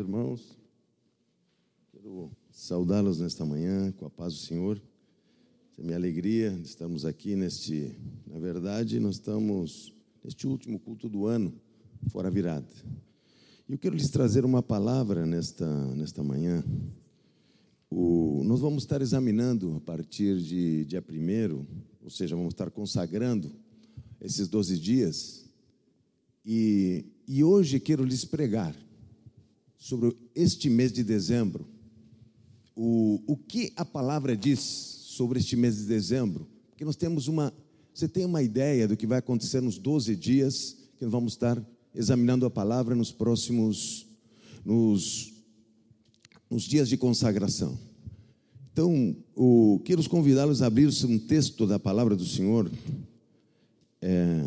[0.00, 0.56] Irmãos,
[1.92, 4.80] quero saudá-los nesta manhã com a paz do Senhor.
[5.76, 7.94] É minha alegria, estamos aqui neste,
[8.26, 9.92] na verdade, nós estamos
[10.24, 11.52] neste último culto do ano,
[12.08, 12.66] fora virada.
[13.68, 16.64] E eu quero lhes trazer uma palavra nesta, nesta manhã.
[17.90, 21.66] O, nós vamos estar examinando a partir de dia 1,
[22.02, 23.52] ou seja, vamos estar consagrando
[24.18, 25.44] esses 12 dias.
[26.42, 28.74] E, e hoje quero lhes pregar
[29.80, 31.66] sobre este mês de dezembro,
[32.76, 37.52] o, o que a palavra diz sobre este mês de dezembro, porque nós temos uma,
[37.92, 41.60] você tem uma ideia do que vai acontecer nos 12 dias que nós vamos estar
[41.94, 44.06] examinando a palavra nos próximos,
[44.64, 45.32] nos,
[46.48, 47.78] nos dias de consagração.
[48.72, 52.70] Então, o, quero convidá-los a abrir um texto da palavra do Senhor,
[54.00, 54.44] é,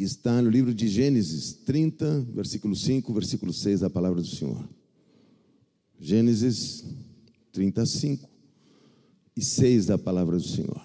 [0.00, 4.66] que está no livro de Gênesis 30, versículo 5, versículo 6 da palavra do Senhor.
[5.98, 6.82] Gênesis
[7.52, 8.26] 35
[9.36, 10.80] e 6 da palavra do Senhor.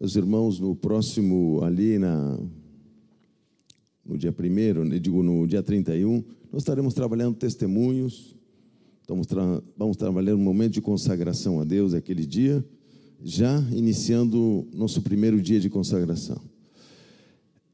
[0.00, 2.40] Meus irmãos, no próximo, ali na,
[4.06, 8.37] no dia 1, digo no dia 31, nós estaremos trabalhando testemunhos
[9.08, 12.62] Estamos tra vamos trabalhar um momento de consagração a Deus aquele dia,
[13.24, 16.38] já iniciando nosso primeiro dia de consagração.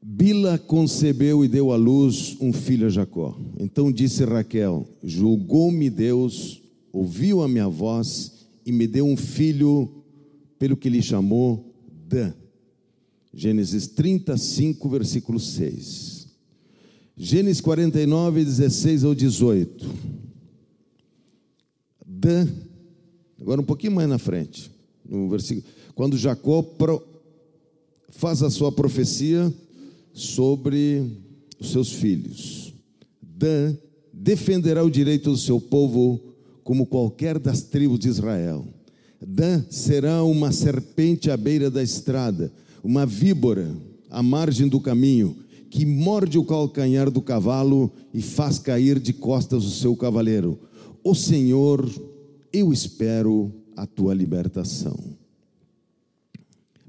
[0.01, 3.37] Bila concebeu e deu à luz um filho a Jacó.
[3.59, 6.63] Então disse Raquel: Julgou-me Deus,
[6.93, 9.91] ouviu a minha voz e me deu um filho,
[10.57, 11.75] pelo que lhe chamou
[12.07, 12.31] Dan.
[13.33, 16.29] Gênesis 35, versículo 6.
[17.17, 20.24] Gênesis 49, 16 ao 18.
[22.25, 22.47] Dan,
[23.39, 24.71] agora um pouquinho mais na frente,
[25.07, 26.99] no versículo, quando Jacó pro,
[28.09, 29.53] faz a sua profecia
[30.11, 31.05] sobre
[31.59, 32.73] os seus filhos.
[33.21, 33.77] Dan
[34.11, 36.19] defenderá o direito do seu povo
[36.63, 38.65] como qualquer das tribos de Israel.
[39.21, 42.51] Dan será uma serpente à beira da estrada,
[42.83, 43.71] uma víbora
[44.09, 45.35] à margem do caminho,
[45.69, 50.57] que morde o calcanhar do cavalo e faz cair de costas o seu cavaleiro.
[51.03, 51.87] O Senhor,
[52.55, 54.97] eu espero a tua libertação.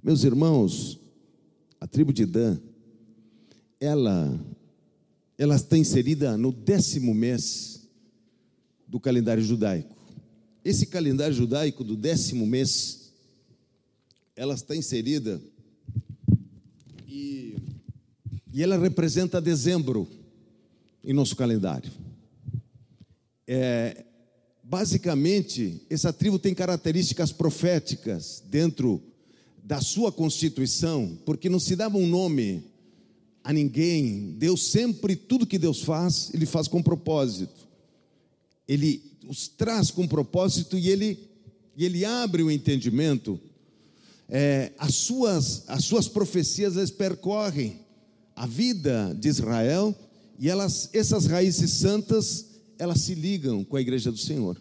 [0.01, 1.01] Meus irmãos,
[1.81, 2.57] a tribo de Dan,
[3.81, 4.41] ela,
[5.37, 7.89] ela está inserida no décimo mês
[8.87, 9.97] do calendário judaico.
[10.65, 13.13] Esse calendário judaico do décimo mês,
[14.37, 15.43] ela está inserida
[17.09, 17.57] e,
[18.53, 20.09] e ela representa dezembro
[21.03, 21.91] em nosso calendário.
[23.49, 24.07] É,
[24.69, 29.01] basicamente, essa tribo tem características proféticas dentro
[29.63, 32.65] da sua constituição, porque não se dava um nome
[33.45, 34.35] a ninguém.
[34.37, 37.67] Deus sempre, tudo que Deus faz, Ele faz com propósito.
[38.67, 41.19] Ele os traz com propósito e Ele,
[41.77, 43.41] ele abre o entendimento.
[44.29, 47.81] É, as, suas, as suas profecias elas percorrem
[48.35, 49.95] a vida de Israel
[50.39, 54.61] e elas, essas raízes santas elas se ligam com a igreja do Senhor.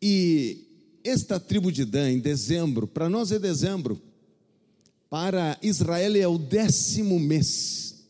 [0.00, 0.64] E
[1.02, 4.00] esta tribo de Dan, em dezembro, para nós é dezembro,
[5.08, 8.04] para Israel é o décimo mês.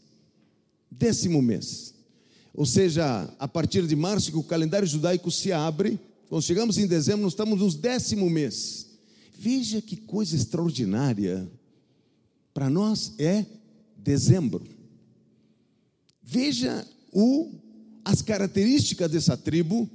[0.91, 1.95] Décimo mês.
[2.55, 5.99] Ou seja, a partir de março, que o calendário judaico se abre,
[6.29, 8.87] quando chegamos em dezembro, nós estamos no décimo mês.
[9.37, 11.51] Veja que coisa extraordinária.
[12.53, 13.45] Para nós é
[13.99, 14.65] dezembro.
[16.23, 17.53] Veja o
[18.05, 19.89] as características dessa tribo,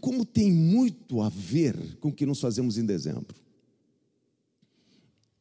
[0.00, 3.34] como tem muito a ver com o que nós fazemos em dezembro.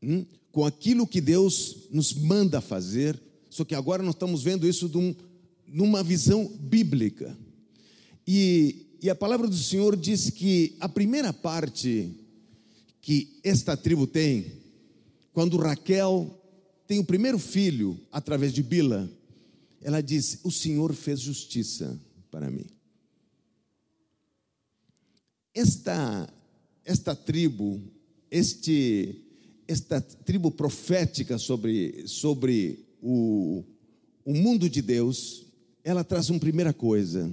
[0.02, 0.26] Hum?
[0.52, 3.20] Com aquilo que Deus nos manda fazer,
[3.50, 5.16] só que agora nós estamos vendo isso um,
[5.68, 7.36] numa visão bíblica.
[8.28, 12.12] E, e a palavra do Senhor diz que a primeira parte
[13.02, 14.54] que esta tribo tem,
[15.34, 16.40] quando Raquel
[16.88, 19.10] tem o primeiro filho através de Bila,
[19.84, 22.00] ela diz: O Senhor fez justiça
[22.32, 22.66] para mim.
[25.54, 26.34] Esta,
[26.84, 27.80] esta tribo,
[28.32, 29.22] este,
[29.68, 33.64] esta tribo profética sobre, sobre o,
[34.26, 35.46] o mundo de Deus,
[35.84, 37.32] ela traz uma primeira coisa,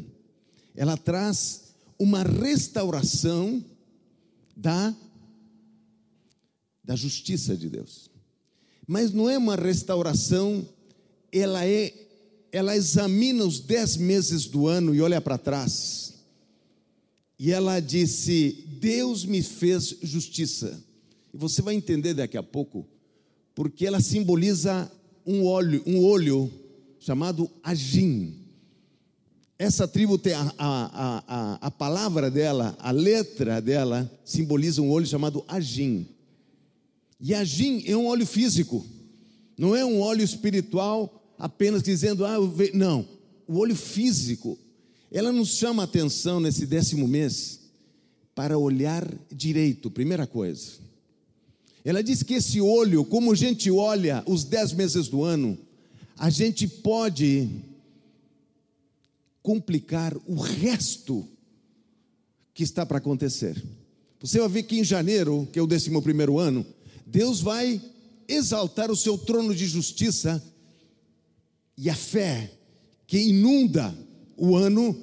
[0.74, 3.64] ela traz uma restauração
[4.54, 4.94] da,
[6.84, 8.10] da justiça de Deus.
[8.86, 10.68] Mas não é uma restauração,
[11.32, 12.09] ela é
[12.52, 16.10] ela examina os dez meses do ano e olha para trás
[17.42, 20.78] e ela disse: Deus me fez justiça.
[21.32, 22.86] E você vai entender daqui a pouco,
[23.54, 24.92] porque ela simboliza
[25.24, 26.52] um olho, um olho
[26.98, 28.36] chamado Agim.
[29.58, 35.06] Essa tribo tem a, a, a, a palavra dela, a letra dela, simboliza um olho
[35.06, 36.06] chamado Agim.
[37.18, 38.84] E Agim é um olho físico,
[39.56, 42.36] não é um olho espiritual apenas dizendo, ah,
[42.74, 43.08] não,
[43.48, 44.58] o olho físico.
[45.10, 47.58] Ela nos chama a atenção nesse décimo mês
[48.34, 50.72] para olhar direito, primeira coisa.
[51.82, 55.58] Ela diz que esse olho, como a gente olha os dez meses do ano,
[56.16, 57.48] a gente pode
[59.42, 61.26] complicar o resto
[62.52, 63.60] que está para acontecer.
[64.20, 66.66] Você vai ver que em janeiro, que é o décimo primeiro ano,
[67.06, 67.80] Deus vai
[68.28, 70.40] exaltar o seu trono de justiça
[71.82, 72.52] e a fé
[73.06, 73.96] que inunda
[74.36, 74.94] o ano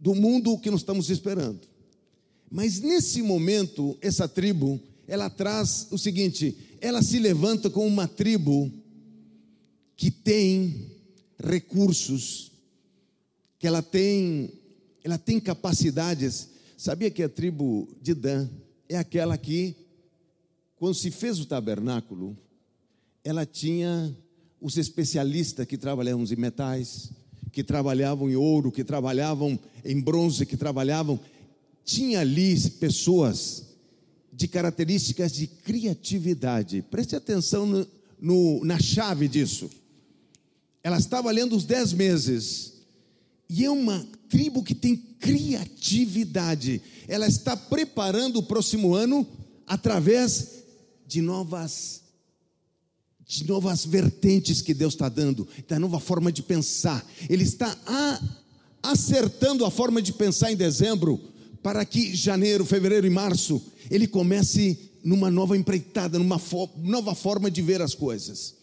[0.00, 1.60] do mundo que nós estamos esperando.
[2.50, 8.72] Mas nesse momento, essa tribo, ela traz o seguinte: ela se levanta como uma tribo
[9.96, 10.90] que tem
[11.38, 12.50] recursos,
[13.60, 14.52] que ela tem,
[15.04, 16.48] ela tem capacidades.
[16.76, 18.48] Sabia que a tribo de Dan
[18.88, 19.76] é aquela que,
[20.74, 22.36] quando se fez o tabernáculo,
[23.24, 24.16] ela tinha
[24.60, 27.10] os especialistas que trabalhavam em metais,
[27.52, 31.18] que trabalhavam em ouro, que trabalhavam em bronze, que trabalhavam.
[31.84, 33.64] Tinha ali pessoas
[34.32, 36.82] de características de criatividade.
[36.90, 37.86] Preste atenção no,
[38.20, 39.68] no, na chave disso.
[40.82, 42.74] Ela estava lendo os dez meses.
[43.48, 46.80] E é uma tribo que tem criatividade.
[47.08, 49.26] Ela está preparando o próximo ano
[49.66, 50.62] através
[51.06, 51.99] de novas
[53.30, 57.06] de novas vertentes que Deus está dando, da nova forma de pensar.
[57.28, 58.20] Ele está a,
[58.82, 61.20] acertando a forma de pensar em dezembro,
[61.62, 67.48] para que janeiro, fevereiro e março ele comece numa nova empreitada, numa fo nova forma
[67.48, 68.56] de ver as coisas.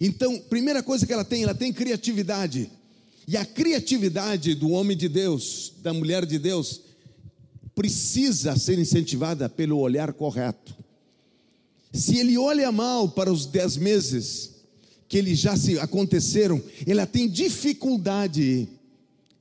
[0.00, 2.70] Então, primeira coisa que ela tem, ela tem criatividade.
[3.28, 6.80] E a criatividade do homem de Deus, da mulher de Deus,
[7.74, 10.83] precisa ser incentivada pelo olhar correto.
[11.94, 14.50] Se ele olha mal para os dez meses
[15.08, 18.68] que ele já se aconteceram, ela tem dificuldade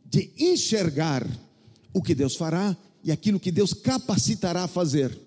[0.05, 1.27] de enxergar
[1.91, 5.17] o que Deus fará e aquilo que Deus capacitará a fazer.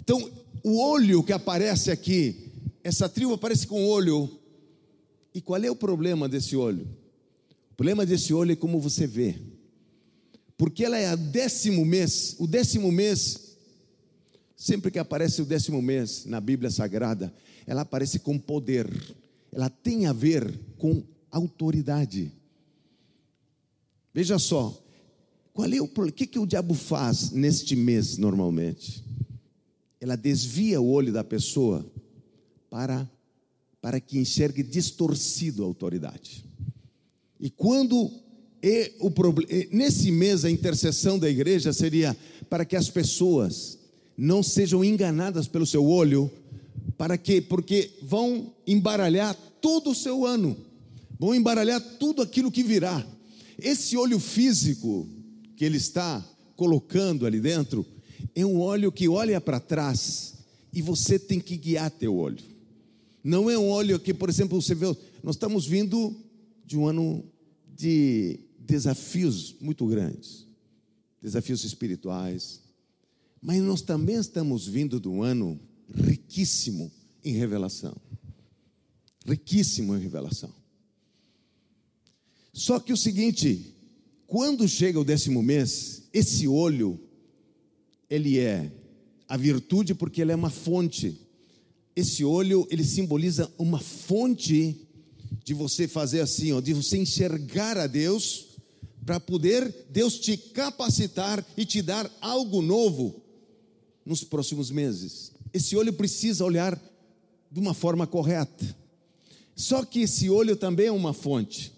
[0.00, 0.28] Então,
[0.64, 2.50] o olho que aparece aqui,
[2.82, 4.28] essa tribo aparece com olho.
[5.32, 6.88] E qual é o problema desse olho?
[7.70, 9.36] O problema desse olho é como você vê.
[10.56, 13.45] Porque ela é a décimo mês, o décimo mês
[14.56, 17.32] Sempre que aparece o décimo mês na Bíblia Sagrada,
[17.66, 18.88] ela aparece com poder,
[19.52, 22.32] ela tem a ver com autoridade.
[24.14, 24.82] Veja só,
[25.52, 29.04] qual é o que, que o diabo faz neste mês normalmente?
[30.00, 31.84] Ela desvia o olho da pessoa
[32.70, 33.10] para,
[33.80, 36.46] para que enxergue distorcido a autoridade.
[37.38, 38.10] E quando
[38.62, 39.12] é o
[39.70, 42.16] nesse mês a intercessão da igreja seria
[42.48, 43.78] para que as pessoas
[44.16, 46.30] não sejam enganadas pelo seu olho,
[46.96, 47.40] para quê?
[47.40, 50.56] Porque vão embaralhar todo o seu ano,
[51.18, 53.06] vão embaralhar tudo aquilo que virá.
[53.58, 55.06] Esse olho físico
[55.56, 56.24] que ele está
[56.56, 57.84] colocando ali dentro
[58.34, 60.34] é um olho que olha para trás
[60.72, 62.44] e você tem que guiar teu olho.
[63.22, 64.86] Não é um olho que, por exemplo, você vê,
[65.22, 66.14] nós estamos vindo
[66.64, 67.24] de um ano
[67.74, 70.46] de desafios muito grandes,
[71.20, 72.60] desafios espirituais,
[73.46, 75.56] mas nós também estamos vindo de um ano
[75.94, 76.90] riquíssimo
[77.24, 77.96] em revelação.
[79.24, 80.52] Riquíssimo em revelação.
[82.52, 83.72] Só que o seguinte,
[84.26, 86.98] quando chega o décimo mês, esse olho,
[88.10, 88.72] ele é
[89.28, 91.16] a virtude porque ele é uma fonte.
[91.94, 94.88] Esse olho, ele simboliza uma fonte
[95.44, 98.56] de você fazer assim, ó, de você enxergar a Deus,
[99.04, 103.22] para poder Deus te capacitar e te dar algo novo
[104.06, 105.32] nos próximos meses.
[105.52, 106.80] Esse olho precisa olhar
[107.50, 108.64] de uma forma correta.
[109.56, 111.72] Só que esse olho também é uma fonte.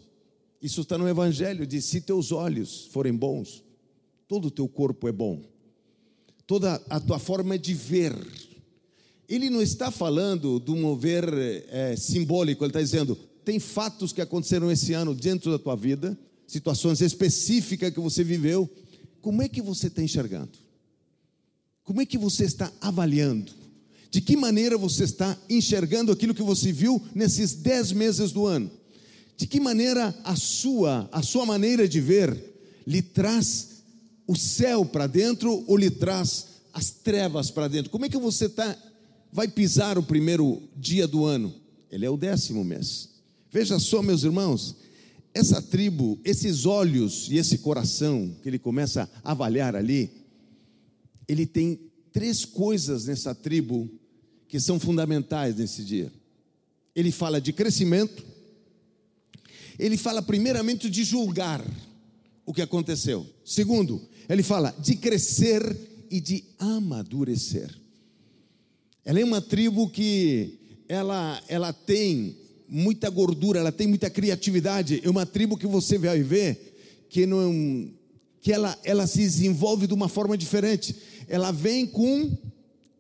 [0.60, 3.64] Isso está no Evangelho: de se teus olhos forem bons,
[4.26, 5.42] todo o teu corpo é bom,
[6.46, 8.14] toda a tua forma de ver.
[9.28, 11.24] Ele não está falando de um mover
[11.68, 16.18] é, simbólico, ele está dizendo: tem fatos que aconteceram esse ano dentro da tua vida,
[16.46, 18.68] situações específicas que você viveu.
[19.22, 20.67] Como é que você está enxergando?
[21.88, 23.50] Como é que você está avaliando?
[24.10, 28.70] De que maneira você está enxergando aquilo que você viu nesses dez meses do ano?
[29.38, 32.36] De que maneira a sua, a sua maneira de ver
[32.86, 33.84] lhe traz
[34.26, 37.90] o céu para dentro ou lhe traz as trevas para dentro?
[37.90, 38.76] Como é que você tá,
[39.32, 41.54] vai pisar o primeiro dia do ano?
[41.90, 43.08] Ele é o décimo mês.
[43.50, 44.76] Veja só, meus irmãos,
[45.32, 50.27] essa tribo, esses olhos e esse coração que ele começa a avaliar ali,
[51.28, 51.78] ele tem
[52.10, 53.88] três coisas nessa tribo
[54.48, 56.10] que são fundamentais nesse dia.
[56.96, 58.24] Ele fala de crescimento,
[59.78, 61.64] ele fala primeiramente de julgar
[62.44, 63.26] o que aconteceu.
[63.44, 65.62] Segundo, ele fala de crescer
[66.10, 67.72] e de amadurecer.
[69.04, 70.58] Ela é uma tribo que
[70.88, 72.36] ela, ela tem
[72.68, 75.00] muita gordura, ela tem muita criatividade.
[75.04, 77.90] É uma tribo que você vai ver que não
[78.40, 80.94] que ela, ela se desenvolve de uma forma diferente.
[81.28, 82.36] Ela vem com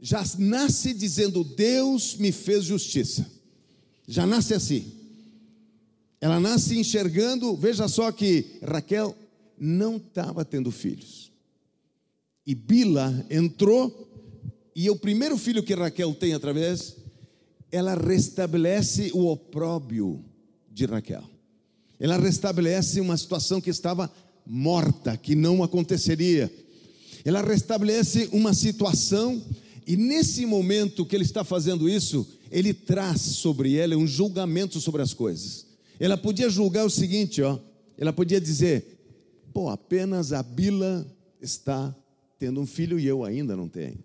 [0.00, 3.28] já nasce dizendo Deus me fez justiça.
[4.06, 4.92] Já nasce assim.
[6.20, 9.16] Ela nasce enxergando, veja só que Raquel
[9.58, 11.32] não estava tendo filhos.
[12.46, 14.06] E Bila entrou
[14.74, 16.96] e o primeiro filho que Raquel tem através
[17.70, 20.24] ela restabelece o opróbio
[20.70, 21.24] de Raquel.
[22.00, 24.10] Ela restabelece uma situação que estava
[24.46, 26.50] morta, que não aconteceria.
[27.28, 29.44] Ela restabelece uma situação,
[29.86, 35.02] e nesse momento que ele está fazendo isso, ele traz sobre ela um julgamento sobre
[35.02, 35.66] as coisas.
[36.00, 37.58] Ela podia julgar o seguinte, ó,
[37.98, 38.98] ela podia dizer:
[39.52, 41.06] pô, apenas a Bila
[41.38, 41.94] está
[42.38, 44.02] tendo um filho e eu ainda não tenho.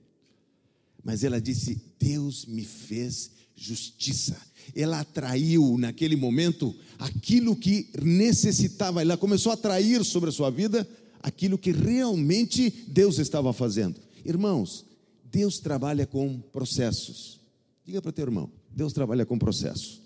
[1.02, 4.36] Mas ela disse: Deus me fez justiça.
[4.76, 10.86] Ela atraiu naquele momento aquilo que necessitava, ela começou a atrair sobre a sua vida
[11.24, 14.00] aquilo que realmente Deus estava fazendo.
[14.26, 14.86] Irmãos,
[15.32, 17.40] Deus trabalha com processos.
[17.86, 20.02] Diga para o teu irmão: Deus trabalha com processos.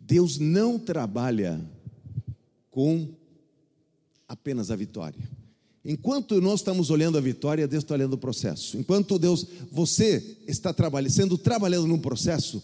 [0.00, 1.64] Deus não trabalha
[2.70, 3.08] com
[4.28, 5.28] apenas a vitória.
[5.84, 8.76] Enquanto nós estamos olhando a vitória, Deus está olhando o processo.
[8.76, 12.62] Enquanto Deus, você está trabalhando, sendo trabalhando num processo,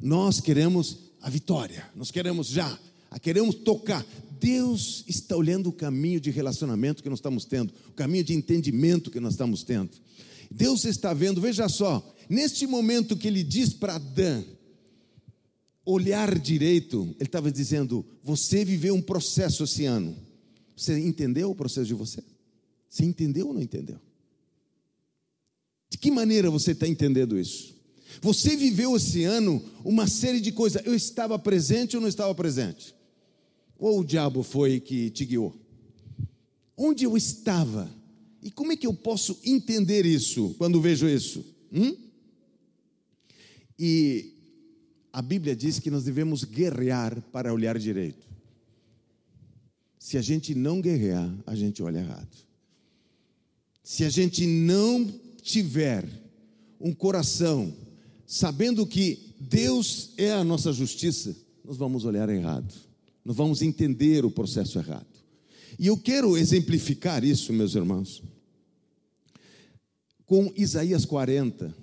[0.00, 2.78] nós queremos a vitória, nós queremos já,
[3.22, 4.04] queremos tocar.
[4.40, 9.10] Deus está olhando o caminho de relacionamento que nós estamos tendo, o caminho de entendimento
[9.10, 9.90] que nós estamos tendo.
[10.50, 14.44] Deus está vendo, veja só, neste momento que ele diz para Adão,
[15.84, 20.16] olhar direito, ele estava dizendo: você viveu um processo esse ano.
[20.76, 22.22] Você entendeu o processo de você?
[22.88, 23.98] Você entendeu ou não entendeu?
[25.90, 27.74] De que maneira você está entendendo isso?
[28.20, 30.84] Você viveu esse ano uma série de coisas.
[30.84, 32.94] Eu estava presente ou não estava presente?
[33.78, 35.54] Ou o diabo foi que te guiou?
[36.76, 37.88] Onde eu estava?
[38.42, 41.44] E como é que eu posso entender isso quando vejo isso?
[41.72, 41.96] Hum?
[43.78, 44.34] E
[45.12, 48.26] a Bíblia diz que nós devemos guerrear para olhar direito.
[49.98, 52.36] Se a gente não guerrear, a gente olha errado.
[53.82, 55.06] Se a gente não
[55.42, 56.08] tiver
[56.80, 57.74] um coração
[58.26, 62.72] sabendo que Deus é a nossa justiça, nós vamos olhar errado,
[63.28, 65.04] nós vamos entender o processo errado.
[65.78, 68.22] E eu quero exemplificar isso, meus irmãos,
[70.24, 71.76] com Isaías 40,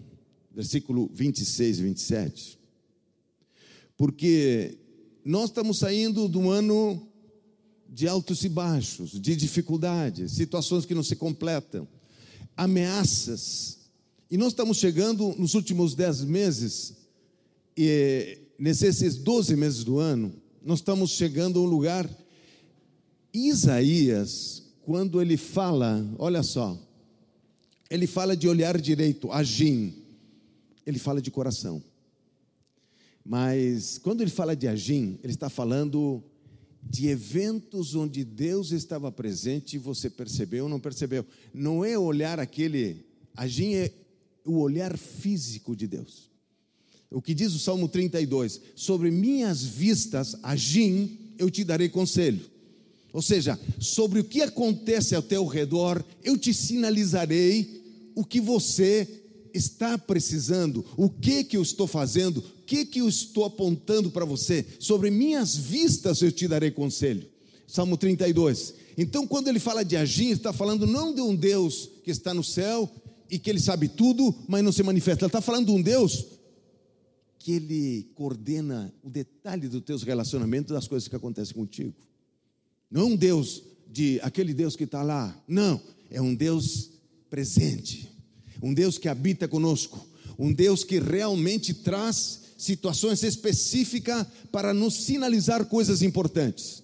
[0.52, 2.60] versículo 26 e 27.
[3.96, 4.75] Porque
[5.24, 7.08] nós estamos saindo do ano
[7.88, 11.88] de altos e baixos, de dificuldades, situações que não se completam
[12.58, 13.82] ameaças.
[14.32, 16.96] E nós estamos chegando nos últimos dez meses,
[17.78, 22.10] e nesses doze meses do ano, nós estamos chegando a um lugar.
[23.31, 26.75] Isaías, quando ele fala, olha só,
[27.88, 29.93] ele fala de olhar direito, agim,
[30.84, 31.84] ele fala de coração.
[33.24, 36.24] Mas quando ele fala de agim, ele está falando
[36.81, 41.24] de eventos onde Deus estava presente e você percebeu ou não percebeu.
[41.53, 43.05] Não é olhar aquele,
[43.36, 43.93] agir é
[44.43, 46.35] o olhar físico de Deus.
[47.15, 52.41] O que diz o Salmo 32: Sobre minhas vistas, agim, eu te darei conselho.
[53.13, 59.07] Ou seja, sobre o que acontece ao teu redor, eu te sinalizarei o que você
[59.53, 64.65] está precisando, o que que eu estou fazendo, que, que eu estou apontando para você?
[64.77, 67.25] Sobre minhas vistas eu te darei conselho.
[67.65, 68.74] Salmo 32.
[68.98, 72.43] Então, quando ele fala de agir, está falando não de um Deus que está no
[72.43, 72.91] céu
[73.31, 75.24] e que ele sabe tudo, mas não se manifesta.
[75.24, 76.35] Ele está falando de um Deus
[77.46, 81.94] que ele coordena o detalhe dos teus relacionamentos, das coisas que acontecem contigo.
[82.90, 85.40] Não é um Deus de aquele Deus que está lá.
[85.48, 86.90] Não, é um Deus
[87.30, 88.10] presente,
[88.64, 90.08] um Deus que habita conosco,
[90.40, 96.82] um Deus que realmente traz situações específicas para nos sinalizar coisas importantes.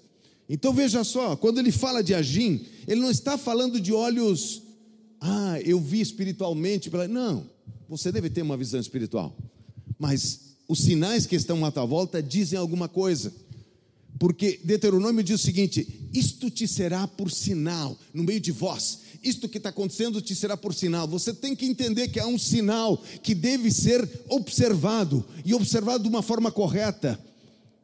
[0.47, 4.61] Então veja só, quando ele fala de agim, ele não está falando de olhos,
[5.19, 6.87] ah, eu vi espiritualmente.
[7.09, 7.49] Não,
[7.89, 9.35] você deve ter uma visão espiritual,
[9.97, 13.33] mas os sinais que estão à tua volta dizem alguma coisa.
[14.17, 18.99] Porque Deuteronômio diz o seguinte: isto te será por sinal no meio de vós.
[19.21, 21.09] Isto que está acontecendo te será por sinal.
[21.09, 26.09] Você tem que entender que há um sinal que deve ser observado e observado de
[26.09, 27.19] uma forma correta.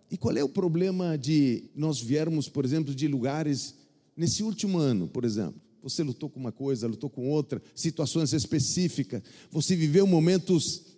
[0.10, 3.75] E qual é o problema de nós viermos, por exemplo, de lugares
[4.15, 5.60] nesse último ano, por exemplo?
[5.84, 10.97] Você lutou com uma coisa, lutou com outra, situações específicas, você viveu momentos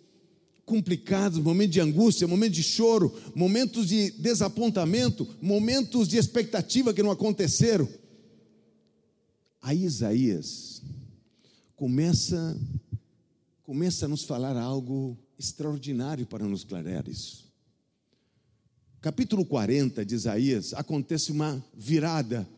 [0.70, 7.10] complicados, momentos de angústia, momentos de choro, momentos de desapontamento, momentos de expectativa que não
[7.10, 7.88] aconteceram.
[9.60, 10.80] Aí Isaías
[11.74, 12.56] começa
[13.64, 17.50] começa a nos falar algo extraordinário para nos clarear isso.
[19.00, 22.48] Capítulo 40 de Isaías acontece uma virada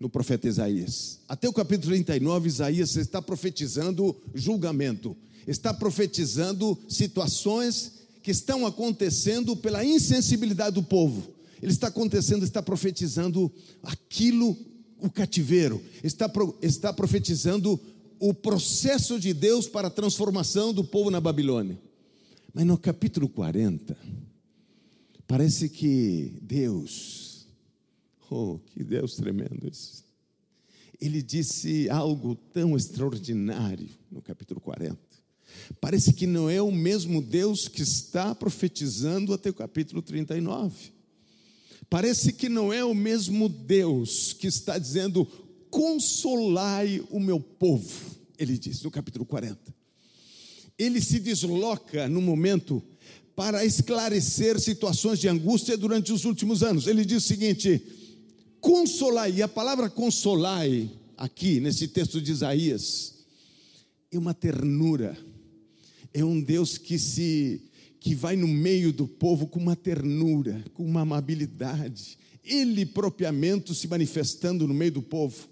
[0.00, 1.20] no profeta Isaías.
[1.28, 5.16] Até o capítulo 39, Isaías está profetizando julgamento
[5.46, 11.32] está profetizando situações que estão acontecendo pela insensibilidade do povo.
[11.62, 13.50] Ele está acontecendo, está profetizando
[13.82, 14.56] aquilo,
[15.00, 17.80] o cativeiro, está, está profetizando
[18.18, 21.78] o processo de Deus para a transformação do povo na Babilônia.
[22.52, 23.96] Mas no capítulo 40,
[25.26, 27.46] parece que Deus,
[28.30, 30.04] oh, que Deus tremendo esse.
[31.00, 34.98] Ele disse algo tão extraordinário no capítulo 40.
[35.80, 40.92] Parece que não é o mesmo Deus que está profetizando até o capítulo 39.
[41.88, 45.26] Parece que não é o mesmo Deus que está dizendo:
[45.70, 49.74] consolai o meu povo, ele diz no capítulo 40.
[50.78, 52.82] Ele se desloca no momento
[53.34, 56.86] para esclarecer situações de angústia durante os últimos anos.
[56.86, 57.82] Ele diz o seguinte:
[58.60, 63.14] consolai, e a palavra consolai, aqui nesse texto de Isaías,
[64.10, 65.16] é uma ternura
[66.16, 67.60] é um Deus que se
[68.00, 73.86] que vai no meio do povo com uma ternura, com uma amabilidade, ele propriamente se
[73.86, 75.46] manifestando no meio do povo.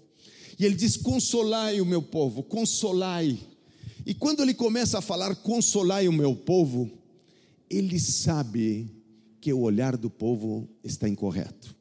[0.57, 3.37] E ele diz: "Consolai o meu povo, consolai".
[4.07, 6.89] E quando ele começa a falar consolai o meu povo,
[7.69, 8.89] ele sabe
[9.39, 11.75] que o olhar do povo está incorreto.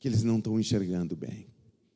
[0.00, 1.46] Que eles não estão enxergando bem.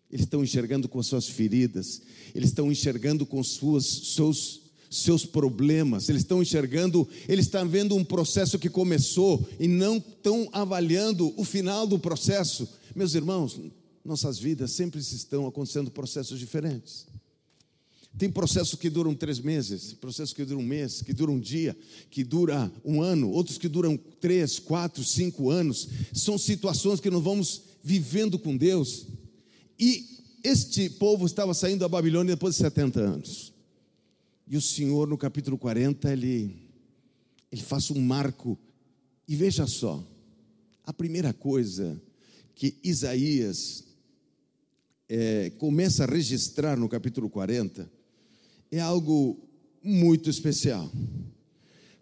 [0.09, 2.01] Eles estão enxergando com as suas feridas,
[2.33, 8.05] eles estão enxergando com suas, seus seus problemas, eles estão enxergando, eles estão vendo um
[8.05, 12.69] processo que começou e não estão avaliando o final do processo.
[12.95, 13.61] Meus irmãos,
[14.05, 17.07] nossas vidas sempre estão acontecendo processos diferentes.
[18.17, 21.77] Tem processos que duram três meses, processos que duram um mês, que duram um dia,
[22.11, 25.89] que dura um ano, outros que duram três, quatro, cinco anos.
[26.13, 29.07] São situações que nós vamos vivendo com Deus.
[29.79, 30.05] E
[30.43, 33.53] este povo estava saindo da Babilônia depois de 70 anos.
[34.51, 36.57] E o Senhor, no capítulo 40, ele,
[37.53, 38.59] ele faz um marco.
[39.29, 40.03] E veja só,
[40.85, 42.01] a primeira coisa
[42.55, 43.85] que Isaías
[45.07, 47.91] é, começa a registrar no capítulo 40
[48.73, 49.39] é algo
[49.83, 50.91] muito especial.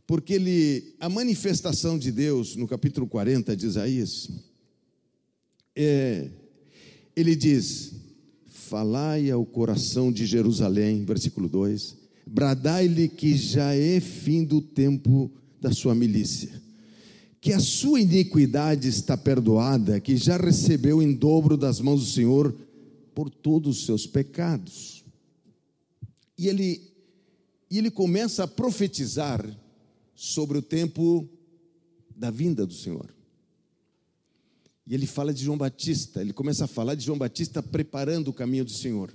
[0.07, 4.31] Porque ele, a manifestação de Deus no capítulo 40 de Isaías,
[5.75, 6.31] é,
[7.17, 7.93] ele diz:
[8.47, 15.73] Falai ao coração de Jerusalém, versículo 2 bradai-lhe que já é fim do tempo da
[15.73, 16.61] sua milícia,
[17.41, 22.55] que a sua iniquidade está perdoada, que já recebeu em dobro das mãos do Senhor
[23.15, 25.05] por todos os seus pecados.
[26.37, 26.83] E ele,
[27.71, 29.47] e ele começa a profetizar
[30.15, 31.29] sobre o tempo
[32.15, 33.15] da vinda do Senhor.
[34.87, 38.33] E ele fala de João Batista, ele começa a falar de João Batista preparando o
[38.33, 39.13] caminho do Senhor.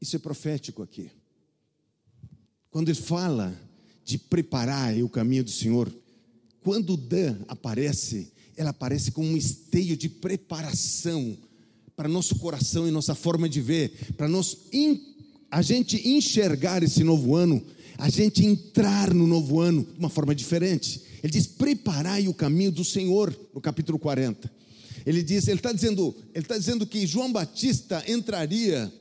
[0.00, 1.10] Isso é profético aqui.
[2.70, 3.58] Quando ele fala
[4.04, 5.92] de preparar o caminho do Senhor,
[6.62, 11.36] quando Dan aparece, ela aparece como um esteio de preparação
[11.96, 14.56] para nosso coração e nossa forma de ver, para nós
[15.50, 17.62] a gente enxergar esse novo ano,
[17.96, 21.02] a gente entrar no novo ano de uma forma diferente.
[21.22, 24.58] Ele diz: preparai o caminho do Senhor, no capítulo 40.
[25.06, 28.92] Ele diz, ele está dizendo, ele está dizendo que João Batista entraria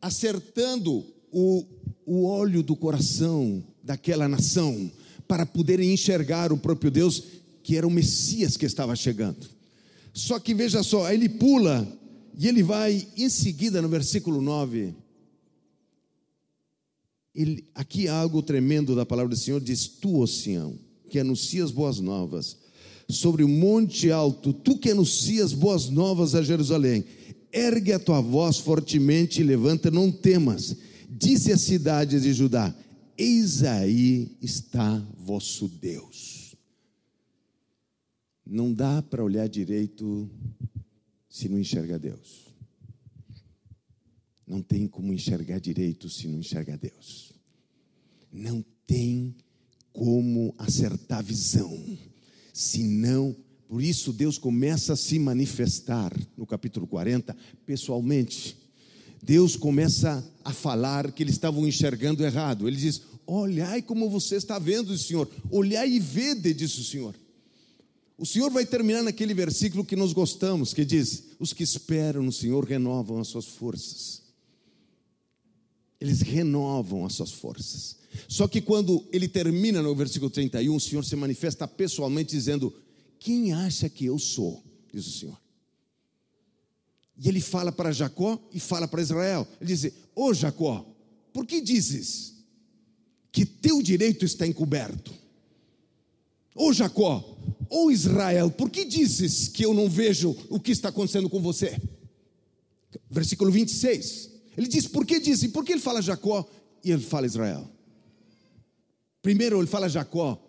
[0.00, 1.64] acertando o,
[2.12, 4.90] o olho do coração daquela nação
[5.28, 7.22] para poderem enxergar o próprio Deus,
[7.62, 9.48] que era o Messias que estava chegando.
[10.12, 11.86] Só que veja só, ele pula
[12.36, 14.92] e ele vai em seguida no versículo 9.
[17.32, 20.76] Ele, aqui há algo tremendo da palavra do Senhor, diz: Tu, ó Sião,
[21.08, 22.56] que anuncias boas novas,
[23.08, 27.04] sobre o monte alto, tu que anuncias boas novas a Jerusalém,
[27.52, 30.76] ergue a tua voz fortemente e levanta, não temas.
[31.12, 32.72] Disse as cidades de Judá:
[33.18, 36.54] Eis aí está vosso Deus.
[38.46, 40.30] Não dá para olhar direito
[41.28, 42.54] se não enxerga Deus.
[44.46, 47.32] Não tem como enxergar direito se não enxerga Deus.
[48.32, 49.34] Não tem
[49.92, 51.98] como acertar visão
[52.52, 53.34] se não.
[53.68, 58.59] Por isso, Deus começa a se manifestar no capítulo 40 pessoalmente.
[59.22, 62.66] Deus começa a falar que eles estavam enxergando errado.
[62.66, 65.28] Ele diz: Olhai como você está vendo, Senhor.
[65.50, 67.14] Olhai e vede, disse o Senhor.
[68.18, 72.32] O Senhor vai terminar naquele versículo que nós gostamos, que diz: Os que esperam no
[72.32, 74.22] Senhor renovam as suas forças.
[76.00, 77.96] Eles renovam as suas forças.
[78.28, 82.74] Só que quando ele termina no versículo 31, o Senhor se manifesta pessoalmente dizendo:
[83.18, 84.62] Quem acha que eu sou?
[84.92, 85.39] Diz o Senhor.
[87.22, 89.46] E ele fala para Jacó e fala para Israel.
[89.60, 90.86] Ele diz: Ô oh, Jacó,
[91.32, 92.40] por que dizes
[93.32, 95.12] que teu direito está encoberto.
[96.54, 100.72] Ô oh, Jacó, ô oh, Israel, por que dizes que eu não vejo o que
[100.72, 101.80] está acontecendo com você?
[103.08, 104.30] Versículo 26.
[104.56, 105.42] Ele diz: Por que diz?
[105.42, 106.48] E por que ele fala Jacó
[106.82, 107.70] e ele fala Israel?
[109.22, 110.42] Primeiro ele fala Jacó,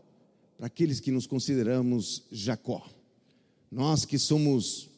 [0.58, 2.90] para aqueles que nos consideramos Jacó.
[3.70, 4.90] Nós que somos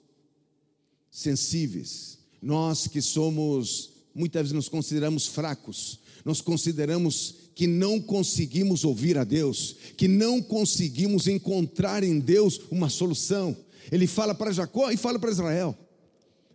[1.14, 9.18] sensíveis, nós que somos, muitas vezes nos consideramos fracos, nós consideramos que não conseguimos ouvir
[9.18, 13.56] a Deus, que não conseguimos encontrar em Deus uma solução.
[13.92, 15.78] Ele fala para Jacó e fala para Israel.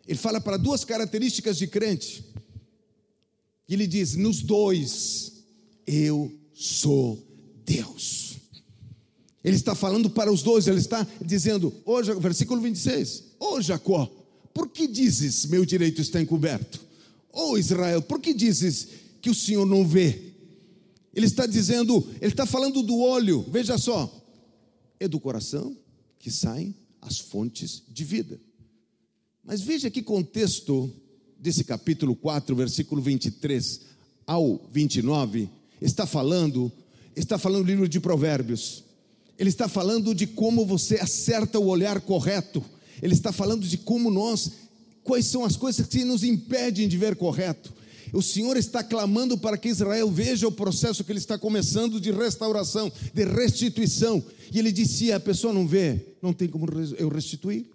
[0.07, 2.25] Ele fala para duas características de crente.
[3.69, 5.45] Ele diz: nos dois,
[5.87, 7.23] eu sou
[7.65, 8.39] Deus.
[9.45, 14.11] Ele está falando para os dois, ele está dizendo, hoje, versículo 26, ô Jacó,
[14.53, 16.81] por que dizes meu direito está encoberto?
[17.33, 18.89] Ô oh, Israel, por que dizes
[19.21, 20.33] que o Senhor não vê?
[21.15, 24.13] Ele está dizendo, ele está falando do olho, veja só,
[25.01, 25.77] é do coração
[26.19, 28.41] que saem as fontes de vida.
[29.45, 30.93] Mas veja que contexto
[31.39, 33.81] desse capítulo 4, versículo 23
[34.27, 35.49] ao 29,
[35.81, 36.71] está falando,
[37.17, 38.85] está falando do livro de Provérbios.
[39.39, 42.63] Ele está falando de como você acerta o olhar correto.
[43.03, 44.51] Ele está falando de como nós,
[45.03, 47.73] quais são as coisas que nos impedem de ver correto.
[48.13, 52.11] O Senhor está clamando para que Israel veja o processo que ele está começando de
[52.11, 54.23] restauração, de restituição.
[54.53, 57.67] E ele disse: se a pessoa não vê, não tem como eu restituir.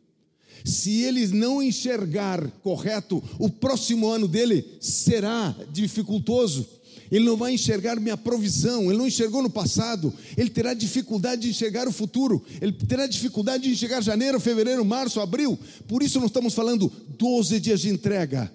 [0.63, 6.65] Se ele não enxergar correto, o próximo ano dele será dificultoso.
[7.11, 11.49] Ele não vai enxergar minha provisão, ele não enxergou no passado, ele terá dificuldade de
[11.49, 15.57] enxergar o futuro, ele terá dificuldade de enxergar janeiro, fevereiro, março, abril.
[15.87, 18.51] Por isso, nós estamos falando 12 dias de entrega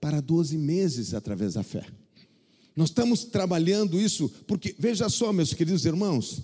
[0.00, 1.84] para 12 meses através da fé.
[2.74, 6.42] Nós estamos trabalhando isso porque, veja só, meus queridos irmãos,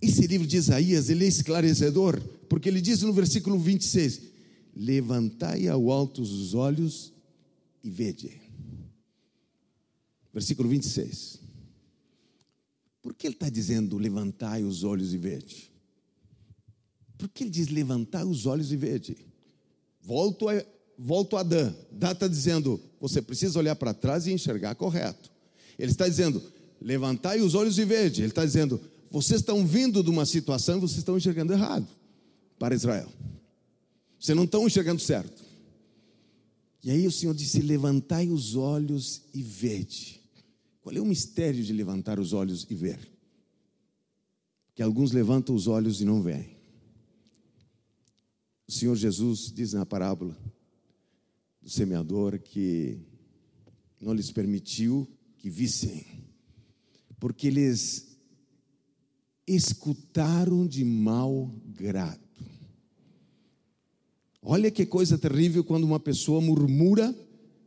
[0.00, 4.20] esse livro de Isaías, ele é esclarecedor, porque ele diz no versículo 26:
[4.76, 7.12] Levantai ao alto os olhos
[7.82, 8.45] e vede.
[10.36, 11.40] Versículo 26.
[13.00, 15.72] Por que ele está dizendo levantai os olhos e vede?
[17.16, 19.16] Por que ele diz levantai os olhos e vede?
[20.02, 20.62] Volto a
[20.98, 21.74] volto a Adão.
[21.90, 25.32] Adão está dizendo, você precisa olhar para trás e enxergar correto.
[25.78, 26.42] Ele está dizendo,
[26.82, 28.20] levantai os olhos e vede.
[28.20, 28.78] Ele está dizendo,
[29.10, 31.88] vocês estão vindo de uma situação e vocês estão enxergando errado
[32.58, 33.10] para Israel.
[34.20, 35.42] Vocês não estão enxergando certo.
[36.84, 40.15] E aí o Senhor disse: levantai os olhos e vede.
[40.86, 43.00] Qual é o mistério de levantar os olhos e ver?
[44.72, 46.56] Que alguns levantam os olhos e não veem.
[48.68, 50.38] O Senhor Jesus diz na parábola:
[51.60, 53.00] do semeador que
[54.00, 56.06] não lhes permitiu que vissem,
[57.18, 58.16] porque eles
[59.44, 62.22] escutaram de mau grado.
[64.40, 67.12] Olha que coisa terrível quando uma pessoa murmura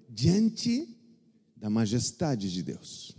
[0.08, 0.88] diante
[1.60, 3.15] da majestade de Deus.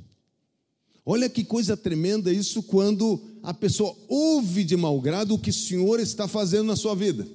[1.05, 5.55] Olha que coisa tremenda isso quando a pessoa ouve de mau grado o que o
[5.55, 7.27] Senhor está fazendo na sua vida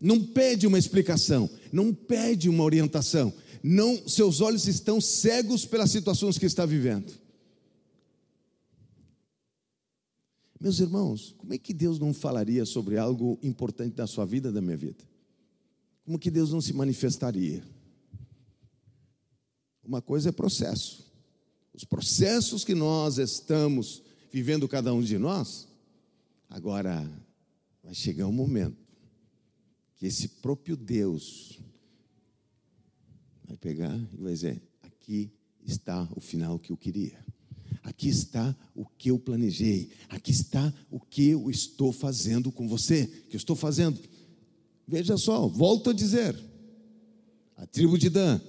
[0.00, 6.38] não pede uma explicação, não pede uma orientação, não, seus olhos estão cegos pelas situações
[6.38, 7.12] que está vivendo.
[10.58, 14.60] Meus irmãos, como é que Deus não falaria sobre algo importante da sua vida, da
[14.60, 15.04] minha vida?
[16.04, 17.62] Como que Deus não se manifestaria?
[19.90, 21.04] Uma coisa é processo.
[21.74, 25.68] Os processos que nós estamos vivendo, cada um de nós,
[26.50, 27.08] Agora,
[27.82, 28.76] vai chegar um momento
[29.94, 31.60] que esse próprio Deus
[33.44, 35.30] vai pegar e vai dizer: aqui
[35.64, 37.24] está o final que eu queria.
[37.84, 39.92] Aqui está o que eu planejei.
[40.08, 43.06] Aqui está o que eu estou fazendo com você.
[43.06, 43.98] Que eu estou fazendo.
[44.86, 46.36] Veja só, volto a dizer.
[47.56, 48.40] A tribo de Dan,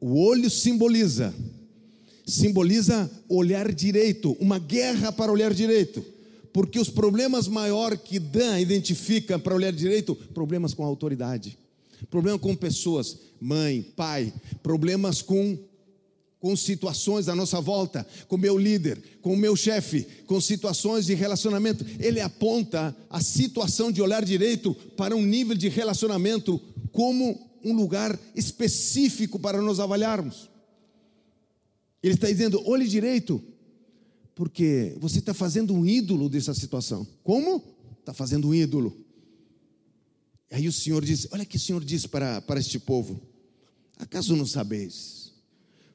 [0.00, 1.34] o olho simboliza
[2.28, 6.04] simboliza olhar direito, uma guerra para olhar direito.
[6.52, 11.58] Porque os problemas maior que Dan identifica para olhar direito, problemas com autoridade,
[12.10, 14.32] problema com pessoas, mãe, pai,
[14.62, 15.58] problemas com
[16.40, 21.84] com situações à nossa volta, com meu líder, com meu chefe, com situações de relacionamento.
[21.98, 26.60] Ele aponta a situação de olhar direito para um nível de relacionamento
[26.92, 30.50] como um lugar específico para nós avaliarmos.
[32.02, 33.42] Ele está dizendo: olhe direito,
[34.34, 37.06] porque você está fazendo um ídolo dessa situação.
[37.22, 37.62] Como?
[37.98, 38.96] Está fazendo um ídolo.
[40.50, 43.20] Aí o Senhor diz: Olha que o Senhor diz para, para este povo:
[43.98, 45.32] Acaso não sabeis?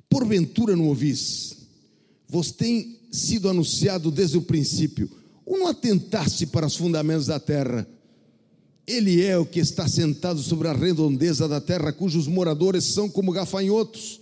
[0.10, 1.58] Porventura não ouvis?
[2.28, 5.10] Vos tem sido anunciado desde o princípio,
[5.46, 7.88] ou não atentaste para os fundamentos da terra?
[8.86, 13.32] Ele é o que está sentado sobre a redondeza da terra, cujos moradores são como
[13.32, 14.22] gafanhotos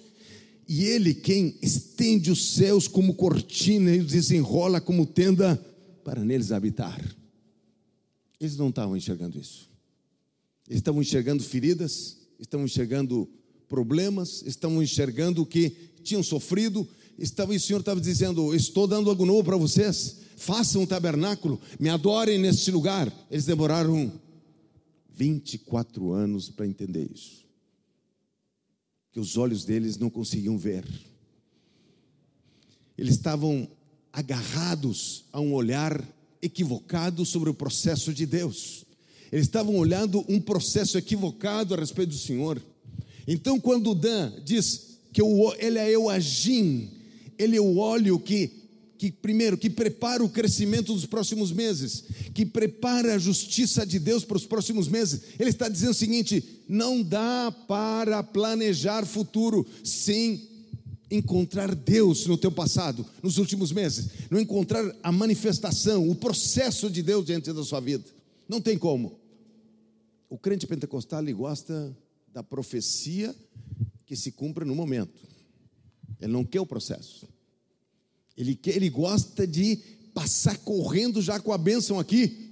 [0.74, 5.58] e ele quem estende os céus como cortina e os desenrola como tenda
[6.02, 6.98] para neles habitar.
[8.40, 9.70] Eles não estavam enxergando isso.
[10.70, 13.30] Eles estavam enxergando feridas, estavam enxergando
[13.68, 16.88] problemas, estavam enxergando o que tinham sofrido.
[17.20, 20.20] Estava, e o Senhor estava dizendo: Estou dando algo novo para vocês.
[20.38, 23.12] Façam um tabernáculo, me adorem neste lugar.
[23.30, 24.12] Eles demoraram
[25.14, 27.42] 24 anos para entender isso
[29.12, 30.86] que os olhos deles não conseguiam ver.
[32.98, 33.68] Eles estavam
[34.14, 36.02] agarrados a um olhar
[36.42, 38.86] equivocado sobre o processo de Deus.
[39.32, 42.62] Eles estavam olhando um processo equivocado a respeito do Senhor.
[43.28, 45.22] Então, quando Dan diz que
[45.60, 46.90] ele é o agim,
[47.38, 48.61] ele é o óleo que
[49.02, 52.04] que primeiro que prepara o crescimento dos próximos meses,
[52.36, 55.24] que prepara a justiça de Deus para os próximos meses.
[55.40, 60.48] Ele está dizendo o seguinte: não dá para planejar futuro sem
[61.10, 67.02] encontrar Deus no teu passado, nos últimos meses, não encontrar a manifestação, o processo de
[67.02, 68.06] Deus dentro da sua vida.
[68.48, 69.20] Não tem como.
[70.30, 71.98] O crente pentecostal ele gosta
[72.32, 73.36] da profecia
[74.06, 75.20] que se cumpre no momento.
[76.20, 77.28] Ele não quer o processo.
[78.42, 79.78] Ele, ele gosta de
[80.14, 82.50] passar correndo já com a bênção aqui.